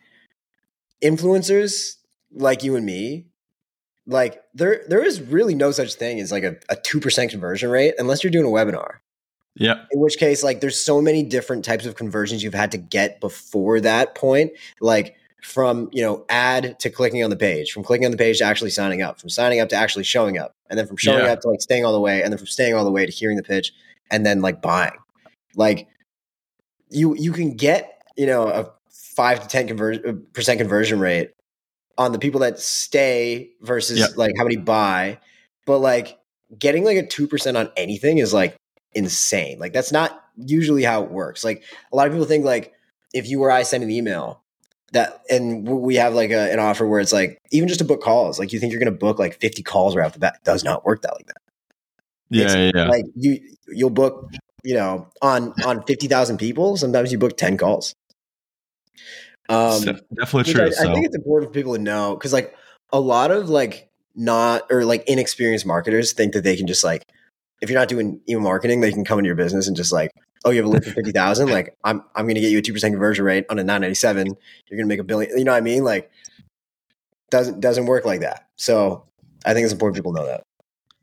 influencers 1.02 1.96
like 2.32 2.62
you 2.62 2.76
and 2.76 2.86
me, 2.86 3.26
like 4.06 4.42
there 4.54 4.82
there 4.88 5.04
is 5.04 5.20
really 5.20 5.54
no 5.54 5.70
such 5.72 5.94
thing 5.94 6.20
as 6.20 6.30
like 6.32 6.44
a, 6.44 6.56
a 6.68 6.76
2% 6.76 7.30
conversion 7.30 7.70
rate 7.70 7.94
unless 7.98 8.22
you're 8.22 8.30
doing 8.30 8.46
a 8.46 8.48
webinar. 8.48 8.96
Yep. 9.56 9.88
In 9.92 10.00
which 10.00 10.16
case, 10.18 10.42
like 10.42 10.60
there's 10.60 10.80
so 10.80 11.02
many 11.02 11.22
different 11.22 11.64
types 11.64 11.84
of 11.84 11.94
conversions 11.94 12.42
you've 12.42 12.54
had 12.54 12.72
to 12.72 12.78
get 12.78 13.20
before 13.20 13.80
that 13.80 14.14
point. 14.14 14.52
Like 14.80 15.16
from 15.42 15.88
you 15.92 16.02
know 16.02 16.24
ad 16.28 16.78
to 16.80 16.88
clicking 16.90 17.22
on 17.22 17.30
the 17.30 17.36
page, 17.36 17.72
from 17.72 17.82
clicking 17.82 18.04
on 18.06 18.12
the 18.12 18.16
page 18.16 18.38
to 18.38 18.44
actually 18.44 18.70
signing 18.70 19.02
up, 19.02 19.20
from 19.20 19.28
signing 19.28 19.60
up 19.60 19.68
to 19.70 19.76
actually 19.76 20.04
showing 20.04 20.38
up, 20.38 20.56
and 20.70 20.78
then 20.78 20.86
from 20.86 20.96
showing 20.96 21.24
Yeah. 21.24 21.32
up 21.32 21.40
to 21.40 21.48
like 21.50 21.60
staying 21.60 21.84
all 21.84 21.92
the 21.92 22.00
way, 22.00 22.22
and 22.22 22.32
then 22.32 22.38
from 22.38 22.46
staying 22.46 22.74
all 22.74 22.84
the 22.84 22.90
way 22.90 23.04
to 23.04 23.12
hearing 23.12 23.36
the 23.36 23.42
pitch, 23.42 23.72
and 24.10 24.24
then 24.24 24.40
like 24.40 24.62
buying. 24.62 24.96
Like 25.54 25.88
you 26.88 27.14
you 27.16 27.32
can 27.32 27.54
get 27.56 28.01
you 28.22 28.28
know 28.28 28.46
a 28.46 28.70
five 29.16 29.42
to 29.42 29.48
ten 29.48 29.66
conversion 29.66 30.08
uh, 30.08 30.12
percent 30.32 30.60
conversion 30.60 31.00
rate 31.00 31.32
on 31.98 32.12
the 32.12 32.20
people 32.20 32.38
that 32.40 32.60
stay 32.60 33.50
versus 33.60 33.98
Yep. 33.98 34.10
like 34.16 34.32
how 34.38 34.44
many 34.44 34.56
buy, 34.56 35.18
but 35.66 35.80
like 35.80 36.20
getting 36.56 36.84
like 36.84 36.96
a 36.96 37.04
two 37.04 37.26
percent 37.26 37.56
on 37.56 37.68
anything 37.76 38.18
is 38.18 38.32
like 38.32 38.54
insane. 38.94 39.58
Like 39.58 39.72
that's 39.72 39.90
not 39.90 40.22
usually 40.36 40.84
how 40.84 41.02
it 41.02 41.10
works. 41.10 41.42
Like 41.42 41.64
a 41.92 41.96
lot 41.96 42.06
of 42.06 42.12
people 42.12 42.26
think 42.26 42.44
like 42.44 42.72
if 43.12 43.28
you 43.28 43.42
or 43.42 43.50
I 43.50 43.64
send 43.64 43.82
an 43.82 43.90
email 43.90 44.40
that 44.92 45.22
and 45.28 45.66
we 45.68 45.96
have 45.96 46.14
like 46.14 46.30
a, 46.30 46.52
an 46.52 46.60
offer 46.60 46.86
where 46.86 47.00
it's 47.00 47.12
like 47.12 47.40
even 47.50 47.66
just 47.66 47.80
to 47.80 47.84
book 47.84 48.02
calls, 48.02 48.38
like 48.38 48.52
you 48.52 48.60
think 48.60 48.70
you're 48.70 48.80
going 48.80 48.92
to 48.92 48.98
book 48.98 49.18
like 49.18 49.40
50 49.40 49.64
calls 49.64 49.96
right 49.96 50.06
off 50.06 50.12
the 50.12 50.20
bat, 50.20 50.36
it 50.36 50.44
does 50.44 50.62
not 50.62 50.84
work 50.84 51.02
that 51.02 51.14
like 51.14 51.26
that. 51.26 51.36
Yeah, 52.30 52.54
yeah, 52.54 52.70
yeah. 52.72 52.88
Like 52.88 53.06
you 53.16 53.40
you'll 53.66 53.90
book, 53.90 54.30
you 54.62 54.74
know, 54.74 55.08
on 55.20 55.52
on 55.64 55.82
50,000 55.82 56.38
people, 56.38 56.76
sometimes 56.76 57.10
you 57.10 57.18
book 57.18 57.36
10 57.36 57.56
calls. 57.56 57.94
Um 59.48 59.80
So, 59.80 59.98
definitely 60.14 60.52
true. 60.52 60.66
I, 60.66 60.70
so 60.70 60.90
I 60.90 60.94
think 60.94 61.06
it's 61.06 61.16
important 61.16 61.50
for 61.50 61.54
people 61.54 61.74
to 61.74 61.80
know 61.80 62.14
because 62.14 62.32
like 62.32 62.54
a 62.92 63.00
lot 63.00 63.30
of 63.30 63.48
like 63.48 63.90
not 64.14 64.70
or 64.70 64.84
like 64.84 65.04
inexperienced 65.08 65.66
marketers 65.66 66.12
think 66.12 66.34
that 66.34 66.44
they 66.44 66.56
can 66.56 66.66
just 66.66 66.84
like 66.84 67.04
if 67.62 67.70
you're 67.70 67.78
not 67.78 67.88
doing 67.88 68.20
email 68.28 68.42
marketing, 68.42 68.80
they 68.80 68.92
can 68.92 69.04
come 69.04 69.20
into 69.20 69.28
your 69.28 69.36
business 69.36 69.68
and 69.68 69.76
just 69.76 69.92
like, 69.92 70.10
oh, 70.44 70.50
you 70.50 70.56
have 70.56 70.66
a 70.66 70.68
list 70.68 70.88
of 70.88 70.94
fifty 70.94 71.12
thousand, 71.12 71.48
like 71.50 71.76
I'm 71.84 72.02
I'm 72.14 72.26
gonna 72.26 72.40
get 72.40 72.50
you 72.50 72.58
a 72.58 72.62
two 72.62 72.72
percent 72.72 72.92
conversion 72.92 73.24
rate 73.24 73.46
on 73.48 73.58
a 73.58 73.64
nine 73.64 73.80
ninety 73.80 73.94
seven. 73.94 74.26
You're 74.68 74.78
gonna 74.78 74.88
make 74.88 75.00
a 75.00 75.04
billion. 75.04 75.38
You 75.38 75.44
know 75.44 75.52
what 75.52 75.58
I 75.58 75.62
mean? 75.62 75.84
Like 75.84 76.10
doesn't 77.30 77.60
doesn't 77.60 77.86
work 77.86 78.04
like 78.04 78.20
that. 78.20 78.48
So 78.56 79.04
I 79.46 79.54
think 79.54 79.64
it's 79.64 79.72
important 79.72 79.96
people 79.96 80.12
know 80.12 80.26
that. 80.26 80.42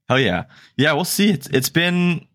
Hell 0.07 0.19
yeah, 0.19 0.45
yeah. 0.77 0.93
We'll 0.93 1.05
see. 1.05 1.29
It's 1.29 1.47
it's 1.47 1.69
been. 1.69 2.27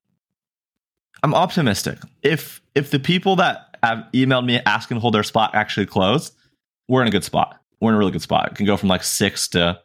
I'm 1.23 1.35
optimistic. 1.35 1.99
If 2.23 2.61
if 2.75 2.91
the 2.91 2.99
people 2.99 3.37
that 3.37 3.74
have 3.85 4.05
emailed 4.13 4.45
me 4.47 4.61
asking 4.67 4.97
to 4.97 5.01
hold 5.01 5.15
their 5.15 5.23
spot 5.23 5.55
actually 5.55 5.87
close, 5.87 6.33
we're 6.89 7.03
in 7.03 7.09
a 7.09 7.11
good 7.11 7.25
spot. 7.25 7.59
We're 7.81 7.91
in 7.91 7.97
a 7.97 7.99
really 7.99 8.13
good 8.13 8.23
spot. 8.23 8.51
It 8.53 8.55
can 8.57 8.67
go 8.67 8.77
from 8.77 8.89
like 8.89 9.03
six 9.03 9.49
to 9.49 9.81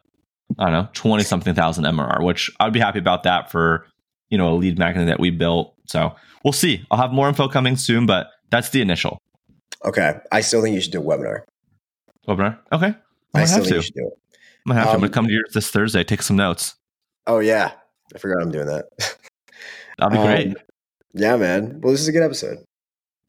I 0.58 0.64
don't 0.64 0.72
know 0.72 0.88
twenty 0.92 1.22
something 1.24 1.54
thousand 1.54 1.84
MRR, 1.84 2.24
which 2.24 2.50
I'd 2.60 2.72
be 2.72 2.80
happy 2.80 2.98
about 2.98 3.22
that 3.24 3.50
for 3.50 3.86
you 4.30 4.38
know 4.38 4.52
a 4.52 4.56
lead 4.56 4.78
magnet 4.78 5.06
that 5.08 5.20
we 5.20 5.30
built. 5.30 5.74
So 5.86 6.14
we'll 6.44 6.52
see. 6.52 6.84
I'll 6.90 6.98
have 6.98 7.12
more 7.12 7.28
info 7.28 7.48
coming 7.48 7.76
soon, 7.76 8.06
but 8.06 8.28
that's 8.50 8.70
the 8.70 8.80
initial 8.80 9.18
Okay, 9.84 10.14
I 10.30 10.40
still 10.42 10.60
think 10.62 10.74
you 10.74 10.80
should 10.80 10.92
do 10.92 11.00
a 11.00 11.04
webinar. 11.04 11.40
webinar. 12.28 12.58
Okay, 12.72 12.94
I, 13.34 13.42
I 13.42 13.44
still 13.44 13.58
have 13.58 13.64
think 13.64 13.68
to. 13.68 13.74
you 13.76 13.82
should 13.82 13.94
do 13.94 14.06
it. 14.08 14.12
I'm 14.66 14.70
gonna 14.70 14.80
have 14.80 14.88
to. 14.88 14.90
I'm 14.90 14.94
Um, 14.96 15.00
gonna 15.02 15.12
come 15.12 15.26
to 15.26 15.32
yours 15.32 15.50
this 15.54 15.70
Thursday. 15.70 16.04
Take 16.04 16.22
some 16.22 16.36
notes. 16.36 16.74
Oh 17.26 17.38
yeah, 17.38 17.72
I 18.14 18.18
forgot 18.18 18.42
I'm 18.42 18.50
doing 18.50 18.66
that. 18.66 18.84
That'll 19.98 20.10
be 20.10 20.18
Um, 20.18 20.26
great. 20.26 20.56
Yeah, 21.14 21.36
man. 21.36 21.80
Well, 21.80 21.92
this 21.92 22.00
is 22.02 22.08
a 22.08 22.12
good 22.12 22.22
episode. 22.22 22.58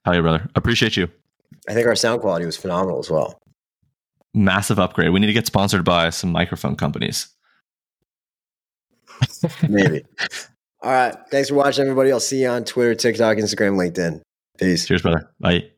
Hell 0.06 0.16
yeah, 0.16 0.22
brother. 0.22 0.50
Appreciate 0.56 0.98
you. 0.98 1.10
I 1.70 1.74
think 1.74 1.88
our 1.88 1.96
sound 1.96 2.22
quality 2.22 2.46
was 2.46 2.58
phenomenal 2.58 3.00
as 3.00 3.10
well. 3.10 3.40
Massive 4.34 4.80
upgrade. 4.80 5.12
We 5.12 5.20
need 5.20 5.28
to 5.28 5.34
get 5.34 5.46
sponsored 5.46 5.84
by 5.84 6.10
some 6.10 6.32
microphone 6.32 6.76
companies. 6.76 7.30
Maybe. 9.70 10.04
All 10.82 10.92
right. 10.92 11.16
Thanks 11.30 11.50
for 11.50 11.56
watching, 11.56 11.84
everybody. 11.84 12.12
I'll 12.12 12.20
see 12.20 12.42
you 12.42 12.48
on 12.48 12.64
Twitter, 12.64 12.96
TikTok, 12.96 13.38
Instagram, 13.38 13.76
LinkedIn. 13.76 14.22
Peace. 14.58 14.88
Cheers, 14.88 15.02
brother. 15.02 15.30
Bye. 15.40 15.70